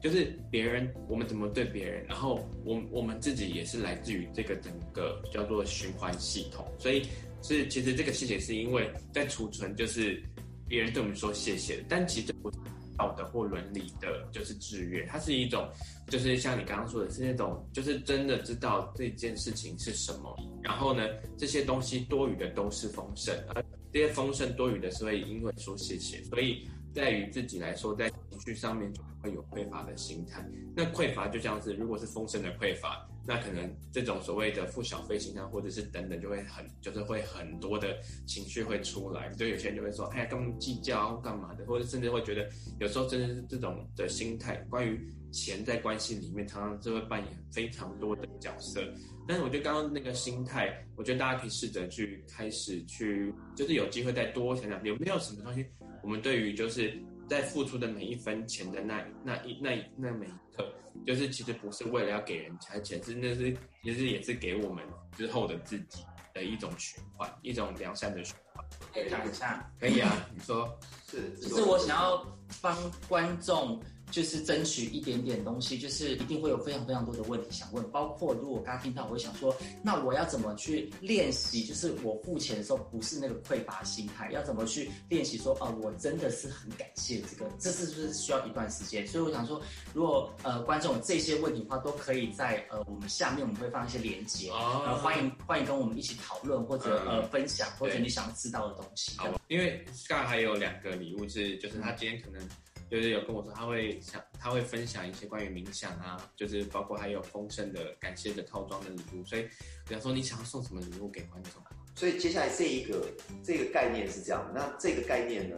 [0.00, 7.06] 就是别人我们怎么对别人，然后我我们自己也是来自于这个整个叫做循环系统，所以
[7.42, 10.22] 是其实这个谢谢是因为在储存就是。
[10.68, 12.58] 别人对我们说谢谢，但其实不是
[12.96, 15.06] 道德或伦理的，就是制约。
[15.06, 15.68] 它是一种，
[16.08, 20.36] 就是像你刚刚说的，是那种，就是真的知道这件事情是什么。
[20.62, 26.22] 然后呢，这些东西多余的都是丰盛，而这些丰盛多余的是会因为说谢谢。
[26.24, 30.44] 所以在于自己来说，在情绪上面就会有匮乏的心态。
[30.74, 39.28] 那匮乏就像是，如果是丰盛的匮乏，那可能这种所谓的付小费心态，或者是等等，就会很就是会很多的情绪会出来。
[39.30, 45.00] 就有些人就会说，哎呀，干嘛计较干嘛的，或者甚至会觉得有时候真的是这种的心态，关于
[45.32, 48.80] 钱在关系里面，常常就会扮演非常多的角色。
[49.28, 55.66] 但是我觉得刚刚那个心态，我觉得大家可以试着去开始去，就是有机会再多想想，有没有什么东西，
[56.00, 56.96] 我们对于就是
[57.28, 60.72] 在付出的每一分钱的那那一那那每一刻，
[61.06, 64.84] 就是其实不是为了要给人家，钱是那是其实也是给我们
[65.16, 68.64] 之后的自己的一种循环，一种良善的循环。
[68.92, 72.24] 可以讲一下，可以啊，你说是，只是我想要
[72.60, 72.76] 帮
[73.08, 73.82] 观众。
[74.10, 81.64] 就是争取一点点东西，就是一定会有非常非常多的问题想问，包括如果我刚刚听到，我会想说，那我要怎么去练习？
[81.64, 85.36] 就是我付钱的时候不是那个匮乏心态，要怎么去练习？
[85.38, 89.06] 说，呃，我真的是很感谢这个，这是不是需要一段时间？
[89.06, 89.60] 所以我想说，
[89.92, 99.18] 如果呃观众有这些问题的话，都可以在呃我们下面我们会放一些连接，哦、呃欢迎欢迎跟我们一起讨论或者、嗯、呃分享，或者你想要知道的东西。
[99.18, 102.40] 好，因为 Scott 还有两个礼物是，就是他今天可能。
[102.88, 109.24] 就是有跟我说，他会想，他会分享一些关于冥想啊，就是包括还有丰盛的感谢的套装的礼物。
[109.24, 109.42] 所以，
[109.86, 111.52] 比方说你想要送什么礼物给观众？
[111.94, 113.08] 所以接下来这一个
[113.42, 115.56] 这个概念是这样，那这个概念呢，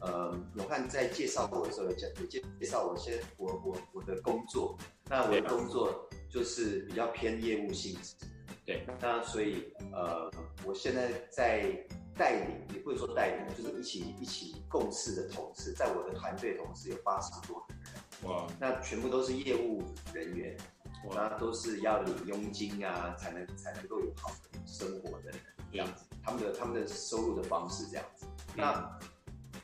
[0.00, 4.76] 呃，永汉在介绍我的时候有讲，有介介绍我先我我我的工作，
[5.08, 8.14] 那我的工作就是比较偏业务性质，
[8.66, 10.30] 对，那所以呃，
[10.64, 11.86] 我现在在。
[12.16, 20.56] 带领也不能说带领，就是一起一起共事的同事，在我的团队同事有八十多个人，哇，那全部都是业务人员，
[21.08, 25.32] 哇，那都是要领佣金啊，才能才能够有好的生活的，
[25.72, 28.98] 这样子，他们的他们的收入的方式这样子，嗯、那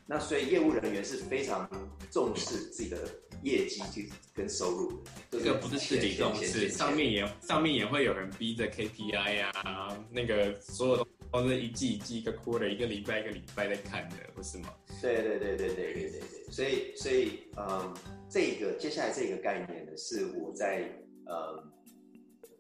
[0.07, 1.71] 那所以业务人员是非常
[2.11, 3.09] 重视自己的
[3.43, 11.07] 业绩去跟收入的，这个不是自己重视，上面也上面也会有人逼着 KPI 呀、啊，那个所有的。
[11.33, 14.75] 都是一季一季一个 quarter 一个礼拜一个礼拜在看的，不是吗？
[15.01, 16.21] 对对对对对对对。
[16.51, 17.95] 所以所以嗯，
[18.29, 20.90] 这个接下来这个概念呢，是我在
[21.27, 21.62] 呃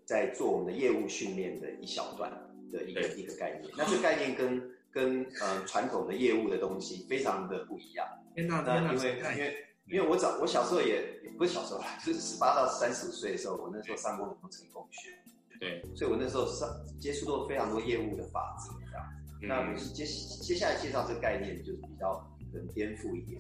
[0.04, 2.30] 在做我们的业务训练的一小段
[2.72, 3.72] 的一个一个概念。
[3.76, 8.06] 那这概念跟跟呃传统的业务的东西非常的不一样。
[8.36, 11.02] 那那因为因为因为我早我小时候也
[11.36, 15.10] 不是小时候啦，就是十八到三十岁的时候，我那时候上过很多成功学。
[15.60, 16.68] 对，所以我那时候上
[16.98, 19.06] 接触到非常多业务的法则，这样。
[19.42, 22.14] 嗯、那接接下来介绍这个概念，就是比较
[22.50, 23.38] 可能颠覆一点，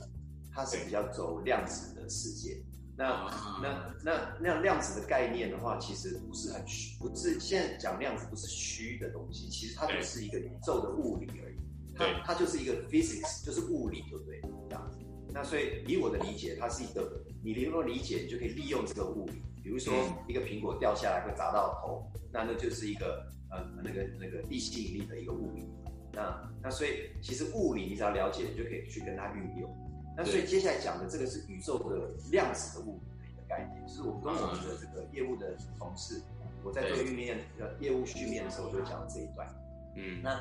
[0.52, 2.62] 它是比较走量子的世界。
[2.94, 11.56] 那、啊、那那那量子的概念的话，其实不是很虚，不是现在讲量子不是虚的东西，其实它就是一个宇宙的物理而已。
[11.96, 14.42] 它它就是一个 physics，就是物理，对不对？
[14.68, 14.98] 这样子。
[15.32, 17.10] 那所以以我的理解，它是一个，
[17.42, 19.42] 你能够理解，你就可以利用这个物理。
[19.70, 19.94] 比如说，
[20.26, 25.64] 一个苹果掉下来会砸到头，那那就是一个呃那个那个地吸引力的一个物理。
[26.12, 29.70] 那那所以其实物理你只要了解，你就可以去跟它运用。
[30.16, 36.20] 那所以接下来讲的这个是宇宙的量子的物理的一个概念，就是我跟我们的这个业务的同事，
[36.64, 39.46] 我在做训练呃业务训练的时候，我就讲了这一段。
[39.94, 40.40] 嗯，那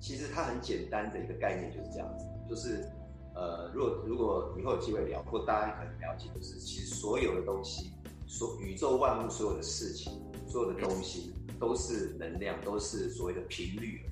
[0.00, 2.86] 其实它很简单的一个概念就是这样子，就是
[3.34, 7.90] 呃如果如果以后有机会聊，或大家可能了解，就是其实所有的东西。
[8.26, 14.02] 所宇宙万物所有的事情，所有的东西都是能量，都是所谓的频率。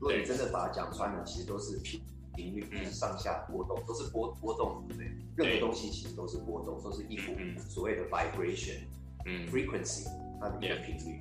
[0.00, 2.00] 如果你真的把它讲穿了，其实都是频
[2.34, 5.12] 频率，就是上下波动，都是波波动，对不对？
[5.36, 7.32] 任何东西其实都是波动，都是一股
[7.68, 8.78] 所谓的 vibration，
[9.26, 10.06] 嗯，frequency，
[10.40, 11.20] 它的一个频率。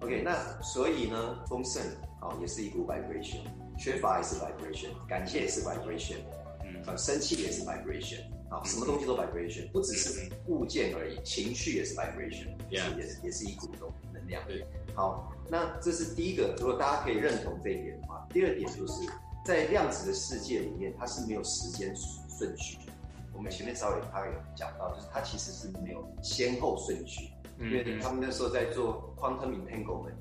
[0.00, 1.82] OK，那所以呢，丰盛
[2.20, 3.40] 啊也是一股 vibration，
[3.78, 6.16] 缺乏也是 vibration，感谢也是 vibration，
[6.64, 8.20] 嗯，呃，生气也是 vibration。
[8.54, 14.42] 啊，什么东西都 vibration，不只是物件而已，情绪也是 vibration，也是也是一股动能量。
[14.46, 14.64] 对，
[14.94, 18.92] 好，那这是第一个，如果大家可以认同这一点的话，第二点就是
[19.44, 21.92] 在量子的世界里面，它是没有时间
[22.38, 22.78] 顺序。
[23.32, 30.14] 我们前面稍微他有讲到，就是它其实是没有先后顺序，因为他们那时候在做 quantum entanglement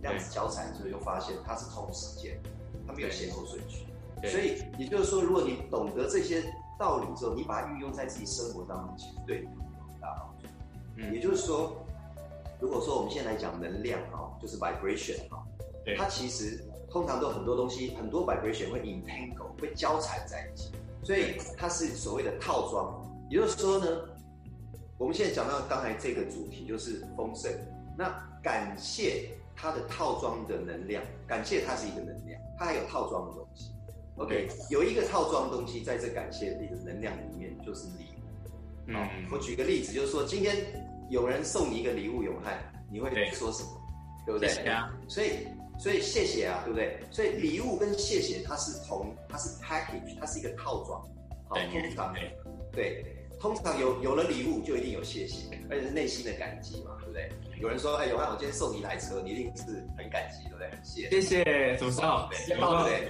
[0.00, 2.40] 量子交缠，的时候就发现它是同时间，
[2.86, 3.84] 它没有先后顺序。
[4.28, 6.42] 所以也就是说，如果你懂得这些。
[6.78, 10.48] 道理之后，你把它运用在自己生活当中，其实对你有很大帮助。
[10.96, 11.76] 嗯，也就是说，
[12.58, 15.46] 如果说我们现在来讲能量哈，就是 vibration 哈，
[15.84, 20.72] 对，它其实通常都很多东西，很多 vibration 会 entangle，会交缠在一起，
[21.04, 23.00] 所以它是所谓的套装。
[23.30, 23.86] 也就是说呢，
[24.98, 27.52] 我们现在讲到刚才这个主题就是丰盛，
[27.96, 28.12] 那
[28.42, 33.71] 感谢它的套装的能量，感谢它是一个能量，它还有套装的东西。
[34.16, 38.92] OK，有一个套装东西在这感谢你的能量里面，就是礼物。
[38.92, 40.54] 好，我举个例子，就是说今天
[41.08, 42.58] 有人送你一个礼物，永汉，
[42.90, 43.70] 你会说什么？
[44.26, 44.48] 对，对不对？
[44.48, 44.92] 谢谢啊。
[45.08, 45.30] 所以
[45.78, 47.00] 所以谢谢啊，对不对？
[47.10, 51.00] 所以礼物跟谢谢它是同，它是 package，它是一个套装。
[51.48, 52.14] 好，通常
[52.70, 53.04] 对，
[53.42, 57.28] 通常有有了礼物就一定有谢谢，而且是内心的感激嘛，对不对？
[57.60, 60.70] 有人说，哎，永汉，我今天送你一台车，你一定是很感激，对不对？
[60.84, 62.28] 谢谢谢，怎么说？
[62.32, 63.08] 直接报对，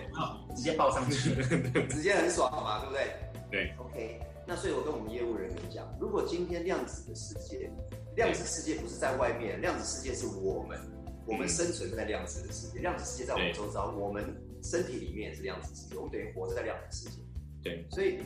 [0.57, 1.35] 直接报上去，
[1.93, 3.07] 直接很爽嘛，对不对？
[3.51, 4.21] 对，OK。
[4.47, 7.71] 那所以我跟我们业务人员讲，如果今天量子的世界，
[8.17, 10.81] 量子世界不是在外面，量子世界是我们，
[11.27, 14.25] 我们生存在量子的世界，量子世界在我们周遭，我们
[14.63, 17.21] 身体里面也是量子世界，我们等于活在量子世界。
[17.63, 18.19] 对，所以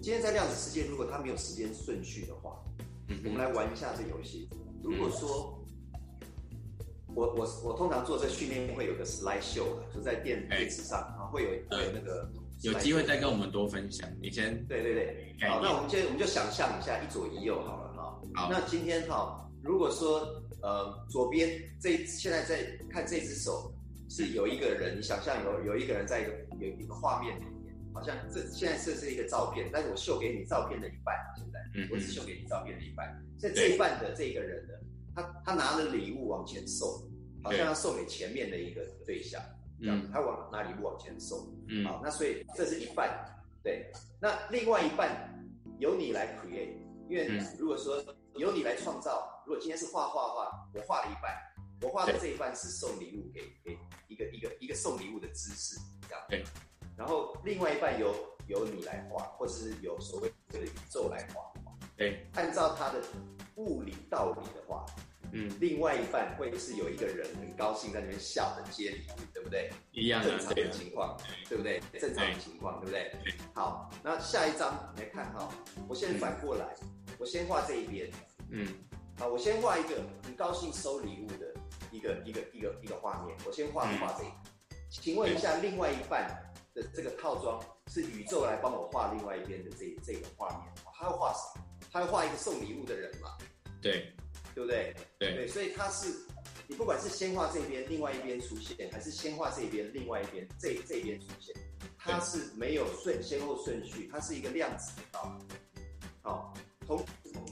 [0.00, 2.56] 今天在量子世界，如果它没有时间顺序的话，
[3.24, 4.48] 我们来玩一下这游戏。
[4.82, 5.58] 如果说
[7.14, 12.30] 我我我通常做这训练会有个 slide show 的，就在电电视上啊，会有会有那个。
[12.62, 14.08] 有机会再跟我们多分享。
[14.20, 18.20] 你先对对对，好，那我们就我们就想象一下一左一右好了哈。
[18.34, 21.48] 好，那今天哈，如果说呃左边
[21.80, 23.72] 这现在在看这只手
[24.08, 27.52] 是有一个人，你想象有有一个人在一个有一个画面里面，
[27.98, 31.58] 好像这现在这是一个照片，但是我秀给你照片的一半，现在
[31.90, 34.74] 我只秀给你照片的一半，在这一半的这个人呢，
[35.16, 36.88] 他他拿着礼物往前送，
[37.42, 39.42] 好像要送给前面的一个对象。
[39.80, 41.52] 这样，他往拿礼物往前送？
[41.68, 43.10] 嗯，好，那所以这是一半，
[43.64, 43.90] 对。
[44.20, 45.34] 那另外一半
[45.80, 46.76] 由你来 create，
[47.08, 47.26] 因为
[47.58, 51.34] 如果说由你来创造，如果今天是画画的话，我画了一半，
[51.82, 53.76] 我画的这一半是送礼物给给
[54.06, 56.24] 一个一个一个送礼物的姿势，这样。
[56.28, 56.44] 对。
[56.98, 58.12] 然后另外一半由
[58.48, 61.50] 由你来画，或者是由所谓的宇宙来画。
[61.96, 62.26] 对。
[62.34, 63.00] 按照它的
[63.54, 64.84] 物理道理的话。
[65.30, 69.70] 嗯，另外一半会是有一个人很高兴在那边笑着接礼物，对不对？
[69.92, 71.82] 一样正常的情况，对不对？
[72.00, 73.12] 正常的情况，对不对？
[73.52, 75.46] 好，那下一张来看哈，
[75.86, 76.74] 我先反过来，
[77.18, 78.10] 我先画这一边，
[78.48, 78.66] 嗯，
[79.18, 81.54] 好，我先画一个很高兴收礼物的
[81.92, 84.30] 一个一个一个一个画面，我先画画这个。
[84.88, 86.47] 请问一下，另外一半
[86.80, 91.64] 的这个套装是宇宙来帮我画另外一边的这这个画面，他要画什么？
[91.90, 93.36] 他要画一个送礼物的人嘛？
[93.82, 94.12] 对。
[94.54, 94.92] 对不对？
[95.20, 96.12] 对对，所以他是，
[96.66, 101.54] 你不管是先画这边，另外一边出现，还是先画这边，另外一边这这边出现，
[101.96, 105.54] 它是没有顺先后顺序，它是一个量子的道理。
[106.22, 106.52] 好，
[106.84, 107.04] 同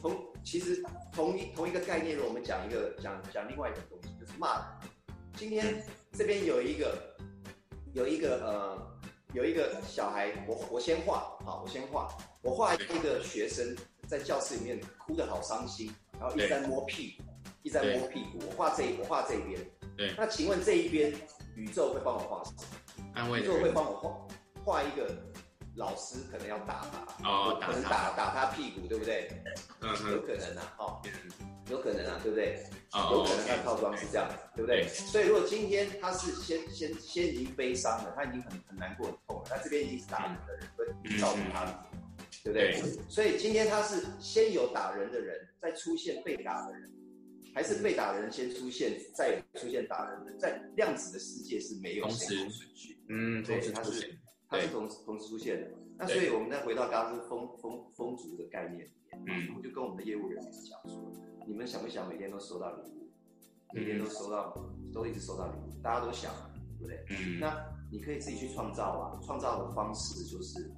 [0.03, 4.91] 同其实同一同一个概念，我们讲一个讲讲另外一个东西，就是骂人。
[5.37, 7.17] 今天这边有一个
[7.93, 8.96] 有一个呃
[9.37, 12.09] 有一个小孩，我我先画，好，我先画，
[12.41, 13.77] 我画一个学生
[14.09, 15.95] 在教室里面哭得好伤心。
[16.19, 17.25] 然后一直在摸屁股，
[17.63, 18.39] 一直在摸屁股。
[18.47, 19.61] 我画这，我画这边。
[19.95, 20.15] 对。
[20.17, 21.13] 那请问这一边
[21.55, 23.13] 宇宙会帮我画什么？
[23.13, 23.41] 安慰。
[23.41, 24.27] 宇宙会帮我画
[24.65, 25.15] 画一个
[25.75, 29.31] 老师可能要打他，哦，可能打打他屁股，对不对？
[29.83, 29.91] 嗯。
[30.13, 31.03] 有可能啊，哦，
[31.71, 32.63] 有可能啊，对不对？
[33.11, 34.87] 有可能他套装是这样，对不对？
[34.89, 40.55] 所以如果今天他是先先先已经悲伤了，他已经很很难过很痛了，那这边已经是打人的
[40.85, 41.87] 人会照顾他。
[42.45, 42.81] 对不对？
[42.81, 46.89] 对，所以今天他是先有打人的人，再出现被打的人，
[47.53, 50.33] 还是被打的人先出现，再出现打人的？
[50.39, 52.97] 在量子的世界是没有先后顺序。
[53.09, 54.17] 嗯，对，它是
[54.49, 55.71] 他是同同时出现的。
[55.99, 58.93] 那所以我们再回到刚刚是风风风族的概念里
[59.25, 61.13] 面，我就跟我们的业务人员讲说，
[61.47, 63.09] 你们想不想每天都收到礼物？
[63.73, 64.55] 每天都收到，
[64.93, 66.33] 都一直收到礼物，大家都想，
[66.79, 67.05] 对不对？
[67.11, 70.71] 嗯，那你可以自己去创造啊，创造的方式就是。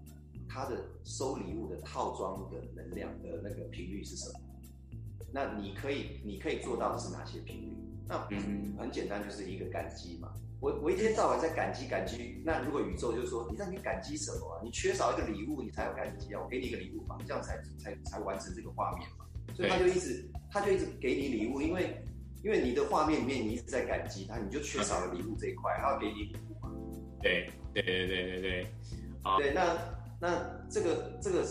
[0.51, 4.41] 它的收礼物的套装的能量的那个频率是什么？
[5.31, 7.77] 那你可以你可以做到的是哪些频率？
[8.07, 10.33] 那嗯，很简单，就是一个感激嘛。
[10.59, 12.41] 我我一天到晚在感激感激。
[12.47, 14.61] 那如果宇宙就说，你让你感激什么啊？
[14.65, 16.41] 你缺少一个礼物，你才有感激啊。
[16.43, 19.27] 我给你一个礼物嘛，这样才才才完成这个画面嘛。
[19.59, 22.01] 所以他就一直他就一直给你礼物，因为
[22.45, 26.71] 因为你的画面里面你一直在感激他，你就缺少了礼物这一块，他要给你礼物嘛。
[27.21, 28.67] 对对对对对对，
[29.23, 29.77] 好，对那。
[30.21, 31.47] 那这个这个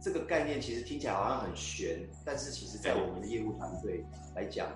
[0.00, 4.02] 这个概念其实听起来好像很玄，但是其实在我们的业务团队
[4.34, 4.66] 来讲，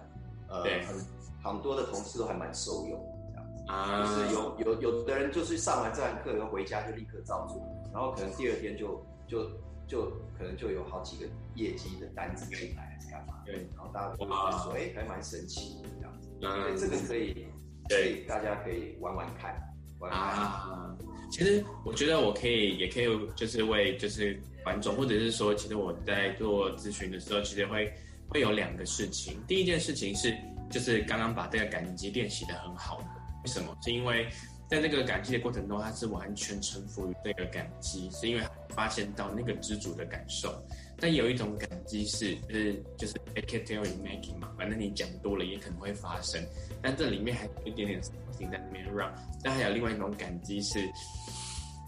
[0.47, 0.95] 呃，很
[1.43, 9.51] 很多的同事都还蛮受用的这样子，啊，就是有有有的人就是上完这堂课然后回家就立刻照做，然后可能第二天就就
[9.91, 11.27] 就可能就有好几个
[11.57, 13.43] 业绩的单子进来还是干嘛？
[13.45, 14.31] 对，然后大家都会
[14.63, 17.47] 说，哎，还蛮神奇的这样子，嗯，这个可以，
[17.89, 19.61] 对，大家可以玩玩看，
[19.99, 20.45] 玩玩看。
[20.45, 20.97] 啊
[21.33, 27.93] 其实我觉得我可以，也可以，就是为就是观众，或者是说，其实我在做咨询的时候，其实会
[28.29, 29.41] 会有两个事情。
[29.47, 30.37] 第一件事情是，
[30.69, 33.07] 就是刚刚把这个感激练习的很好的，
[33.45, 33.77] 为什么？
[33.81, 34.29] 是因为
[34.71, 40.63] 在那个感激的过程中，他是完全臣服于这个感激，是因为发现到那个知足的感受。
[40.97, 46.41] 但有一种感激是，就是就是 fake it till you making 嘛，反正你讲多了也可能会发生。
[46.81, 49.13] 但这里面还有一点点事情在里面让。
[49.43, 50.89] 但还有另外一种感激是，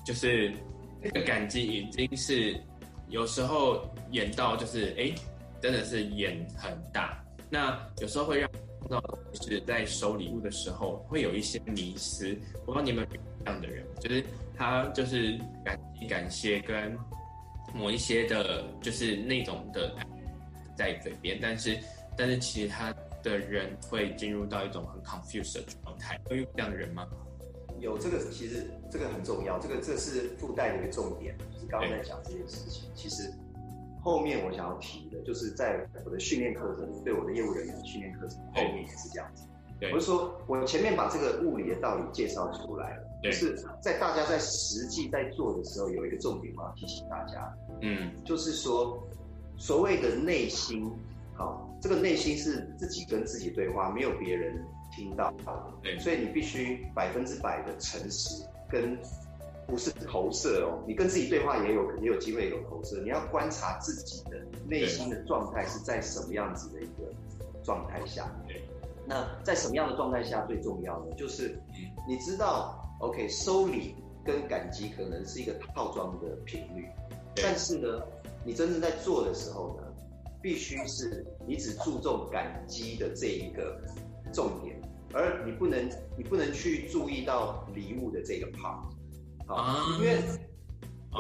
[0.05, 0.53] 就是
[1.01, 2.61] 那个感激已经是
[3.11, 5.15] 有时候演到就是哎、
[5.61, 7.23] 真的是演很大。
[7.49, 8.51] 那有时候会让
[8.89, 9.01] 那
[9.33, 12.39] 就是在收礼物的时候会有一些迷失。
[12.67, 14.25] 我不知道你们有没有这样的人，就是
[14.57, 16.97] 他就是感感谢跟。
[17.75, 19.97] 某一些的，就是那种的，
[20.77, 21.79] 在嘴边，但是，
[22.19, 27.09] 但是其实他的人会进入到一种很 confused 的状态，会有这样的人吗？
[27.81, 32.91] 有这个，其实这个很重要，这个这是附带的一个重点，就是刚刚在讲这件事情。
[32.95, 33.33] 其实
[34.03, 39.45] 后面我想要提的，就是在我的训练课程，对我的业务人员的训练课程后面也是这样子。
[39.93, 49.03] 我是说，我前面把这个物理的道理介绍出来了，就是在大家在实际在做的时候，有一个重点我要提醒大家，嗯，就是说，
[49.57, 50.89] 所谓的内心，
[51.35, 55.35] 好，这个内心是自己跟自己对话，没有别人听到，
[55.83, 58.97] 对，所以你必须百分之百的诚实，跟
[59.67, 64.37] 不是投射哦，你跟自己对话也有也有机会有投射，你要观察自己的
[64.67, 67.13] 内心的状态是在什么样子的一个
[67.65, 68.63] 状态下，对。
[69.05, 71.15] 那在什么样的状态下最重要呢？
[71.17, 71.59] 就是
[72.07, 76.87] 你知道，OK，收礼跟感激可能是一个套装的频率，
[77.35, 78.01] 但是呢，
[78.45, 79.83] 你真正在做的时候呢，
[80.41, 83.81] 必须是你只注重感激的这一个
[84.33, 84.81] 重点，
[85.13, 88.79] 而你不能你不能去注意到礼物的这个 part，
[89.47, 90.19] 好，因为。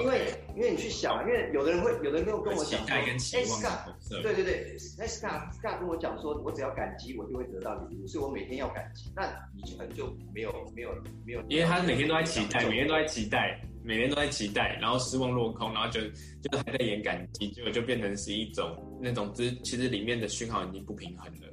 [0.00, 9.12] 因为因为你去想，因为有的人会，有的人跟跟我讲说，哎，Scott，对对对，哎，Scott，Scott 跟我讲说，我只要感激，我就会得到礼物，所以我每天要感激。
[9.14, 10.94] 那你可能就没有没有
[11.26, 21.48] 没有，因为他每天都在期待，每天都在期待，每天都在期待，然后失望落空，然后就就还在演感激，结果就变成是一种那种之，其实里面的讯号已经不平衡了。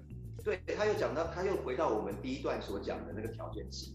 [0.46, 3.94] 对，他又讲到，他又回到我们第一段所讲的那个条件性。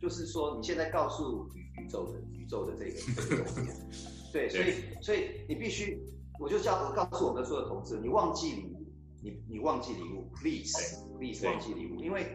[0.00, 1.48] 就是说，你现在告诉
[1.80, 2.90] 宇宇宙的宇宙的这个
[3.28, 5.98] 这个东西，对，所以所以你必须，
[6.38, 8.86] 我就叫告诉我们所有同志，你忘记礼物，
[9.22, 10.72] 你你忘记礼物，please
[11.18, 12.26] please 忘记礼物，因为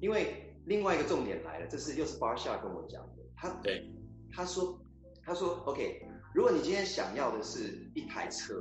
[0.00, 3.90] 因为另外一个重点来了，这是又是 Barsha 跟我讲的，他对。
[4.30, 4.78] 他说
[5.24, 6.02] 他说 OK，
[6.34, 8.54] 如果你今天想要的是一台车，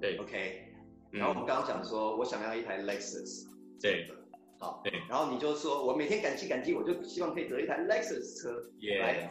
[0.00, 0.16] 对。
[0.18, 0.62] OK，
[1.10, 3.48] 然后我们刚刚讲说我想要一台 Lexus，
[3.80, 4.08] 对。
[4.58, 9.30] 好，对，然后你就说，我每天感激感激，我就希望可以得一台 Lexus 车，耶。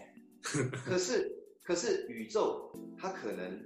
[0.85, 3.59] 可是，可是宇宙它可能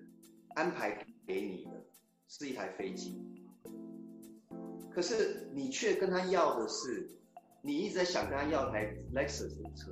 [0.56, 1.72] 安排给你的
[2.30, 3.22] 是一台飞机，
[4.90, 7.10] 可是你却跟他要的是，
[7.62, 9.92] 你一直在想跟他要台 Lexus 的车，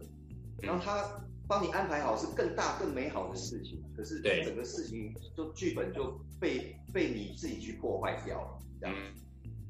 [0.61, 8.95] 然后他帮你安排好是更大更美好的事情，可是整个事情就剧本就被被你自己去破坏掉了，这样。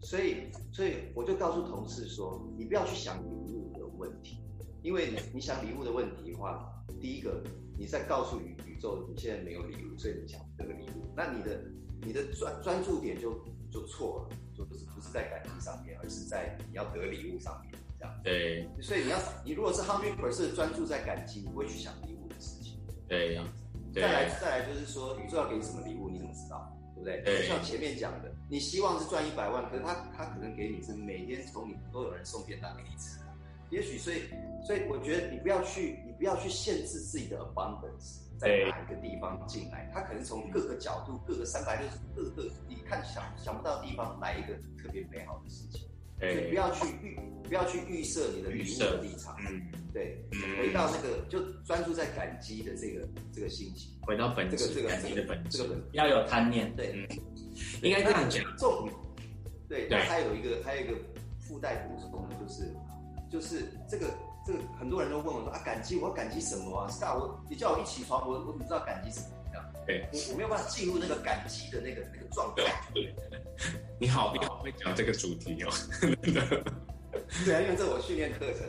[0.02, 4.40] 所以，所以我就告诉同事说，你不要去想礼物的问题，
[4.82, 6.72] 因为你你想礼物的问题的话，
[7.02, 7.44] 第一个
[7.78, 11.64] 你在告诉宇宇宙你现在没有礼物，所以你想这个礼物，那你的
[12.02, 18.22] 你的专专注点就就错了，就不是不是在感情上面，而是在你要得礼物上面这样。
[18.24, 22.80] 对，所以你要你如果是 hundred percent 专注在感情，你不会去想礼物的事情。
[23.08, 23.64] 对，这样子。
[23.94, 26.72] 再来再来就是说，宇宙要给你什么礼物，你怎么知道？
[27.04, 27.42] 对不对？
[27.42, 28.34] 就像前面讲的。
[28.50, 33.20] 你希望是赚一百万，可是他他可能给你是每天从你都有人送便当给你吃，
[33.70, 34.24] 也许所以
[34.66, 45.90] 所以我觉得你不要去你不要去限制自己的 abundance 在哪一个地方进来，他可能从各个角度各个三百六十各个你看想想不到的地方来一个特别美好的事情，
[46.20, 49.62] 所以不要去预不要去预设你的礼物的立场，嗯，
[49.94, 50.22] 对，
[50.60, 57.08] 回到那个就专注在感激的这个这个心情，回到本这个这个感激的本这个本要有贪念，对。
[57.82, 58.88] 应该这样讲，重
[59.68, 60.94] 对，对，还有一个，还有一个
[61.40, 62.72] 附带补充的，就是，
[63.32, 64.14] 就是这个，
[64.46, 69.28] 这个很多人都问我说啊，感激，我要感激什么啊？Scott，我你叫我一起床，我我怎么知道感激什么？
[69.52, 72.64] 这样，对，我我没有办法进入那个感激的那个那个状态。
[72.94, 73.12] 对，
[74.00, 75.70] 你好，你好会讲这个主题哦。
[77.46, 78.68] 对啊，因为这我训练课程。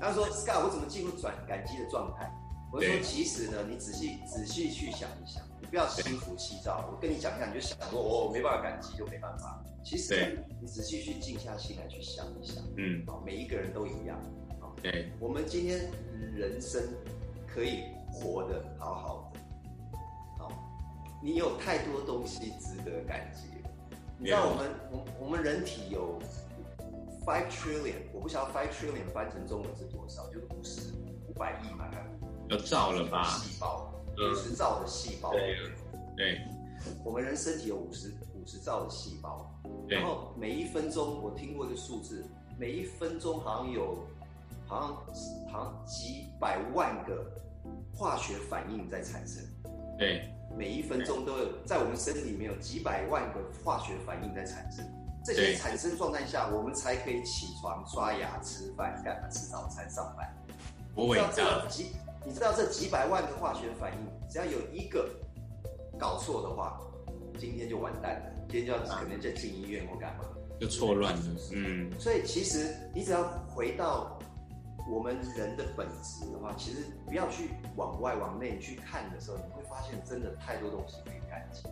[0.00, 2.30] 他说，Scott，我怎么进入转感激的状态？
[2.72, 5.42] 我说，其实呢，你仔细仔细去想一想。
[5.60, 9.62] 你不要心浮气躁，我跟你讲一下，你就想说，我、哦、没办法感激就没办法。
[9.84, 14.16] 其实你仔细去静下心来去想一想，嗯，好，每一个人都一样，
[14.60, 15.90] 好，对，我们今天
[16.34, 16.82] 人生
[17.46, 19.40] 可以活得好好的，
[20.38, 20.52] 好，
[21.22, 23.59] 你有太多东西值得感激。
[24.20, 26.20] 你知道我们我我们人体有
[27.24, 30.92] five trillion，我不晓得 five trillion 翻成中文是多少，就是五十
[31.26, 31.90] 五百亿嘛，
[32.50, 33.24] 有兆了吧？
[33.24, 33.86] 细胞。
[34.12, 35.56] 五十兆的细胞，对，
[36.14, 36.40] 对，
[37.02, 39.50] 我们人身体有五十五十兆的细胞，
[39.88, 42.22] 然后每一分钟，我听过一个数字，
[42.58, 44.04] 每一分钟好像有，
[44.66, 47.24] 好像好像几百万个
[47.94, 49.42] 化学反应在产生。
[49.96, 50.30] 对，
[50.60, 54.84] 每一分钟都有在我们身体里面有几百万个化学反应在产生。
[55.24, 60.28] 这些产生状态下，我们才可以起床、刷牙、吃饭、干嘛、吃早餐、上班。
[60.94, 61.66] 我伟大。
[62.26, 65.08] 你知道这几百万个化学反应，只要有一个
[65.98, 66.78] 搞错的话，
[67.38, 68.26] 今天就完蛋了。
[68.50, 70.26] 今天就要可能就进医院或干嘛，
[70.60, 71.22] 就错乱了。
[71.54, 71.90] 嗯。
[71.98, 74.18] 所以其实你只要回到
[74.90, 81.62] 我们人的本质的话，其实不要去往外往内去看的时候，你会发现真的太多东西可以感激。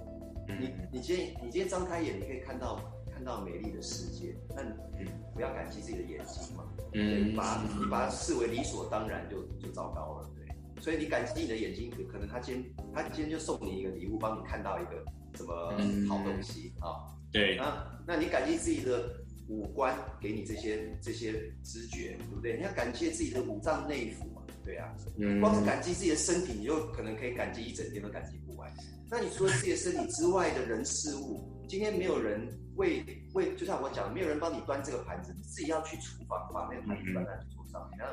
[0.46, 2.80] 你你今天你今天张开眼，你可以看到
[3.12, 6.64] 看到美丽的世界，那你不要感激自己的眼睛嘛。
[6.94, 7.34] 嗯。
[7.34, 10.30] 把你把它视为理所当然就，就就糟糕了。
[10.36, 15.04] 对所以你感激你的眼睛，可能他今天他今天就送你一个礼物，帮你看到一个
[15.34, 15.72] 什么
[16.08, 16.86] 好东西啊？
[16.86, 19.10] 嗯哦、对啊，那你感激自己的
[19.48, 21.32] 五官给你这些这些
[21.64, 22.56] 知觉，对不对？
[22.56, 24.94] 你要感谢自己的五脏内腑嘛，对啊。
[25.16, 25.40] 嗯。
[25.40, 28.72] 光是感激自己的身体，你就可能可以感激一整天都感激不完。
[29.10, 32.46] 那你除了自己的身体之外的人事物，今天没有人
[32.76, 38.06] 为为，就像我讲，没有人帮你端这个盘子，你自己要去厨房把那个盘子端在桌上，你要。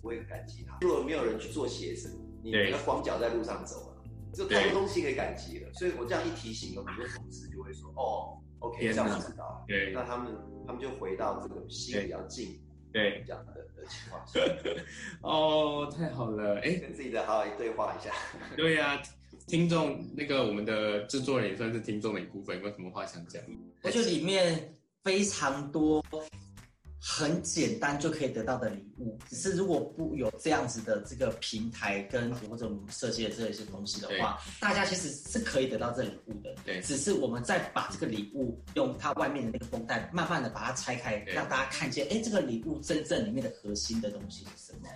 [0.00, 0.78] 不会感激他。
[0.80, 5.72] 如果没有人去做鞋子，你要光脚在路上走了，就太多东西可以感激了。
[5.74, 10.34] 所以我这样一提醒，有很多同事就会说：“哦，OK，这样子知道。”对，那他们
[10.66, 12.60] 他们就回到这个心比较近，
[12.92, 14.40] 对这样的的情况下。
[15.22, 18.12] 哦，太好了，哎，跟自己的好好对话一下。
[18.56, 19.02] 对呀，
[19.46, 23.42] 听众那个我们的制作人也算是听众的一部分，有没有什么话想讲？
[23.82, 26.04] 我觉得里面非常多。
[26.98, 36.54] 很简单就可以得到的礼物，只是如果不有这样子的这个平台跟或者我们设计的这些东西的话，大家其实是可以得到这礼物的。
[36.64, 44.88] 对，只是我们再把这个礼物用它外面的那个绷带，慢慢的把它拆开，让大家看见，哎，这个礼物真正里面的核心的东西是什么？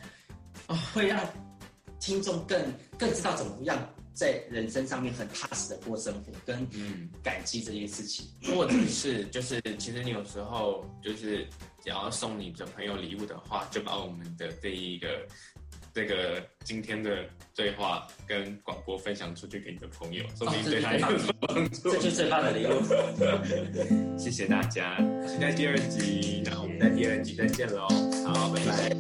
[0.67, 1.25] 啊，会让
[2.01, 2.61] 听众更
[2.99, 3.79] 更知道怎么样
[4.15, 11.47] 在人生上面很踏实的过生活，跟嗯感激这件事情，或者是就是其实你有时候就是。
[11.85, 15.27] 想要送你的朋友礼物的话，就把我们的这一个
[15.93, 17.25] 这个今天的
[17.55, 21.91] 对话跟广播分享出去给你的朋友，说不定对他有帮助。
[21.91, 22.71] 这就是最棒的礼物。
[24.19, 27.89] 谢谢大家，期待第二集，那我们在第二集再见喽。
[28.27, 28.91] 好，拜拜，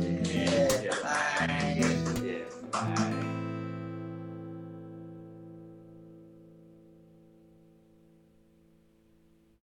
[2.72, 3.09] 拜拜。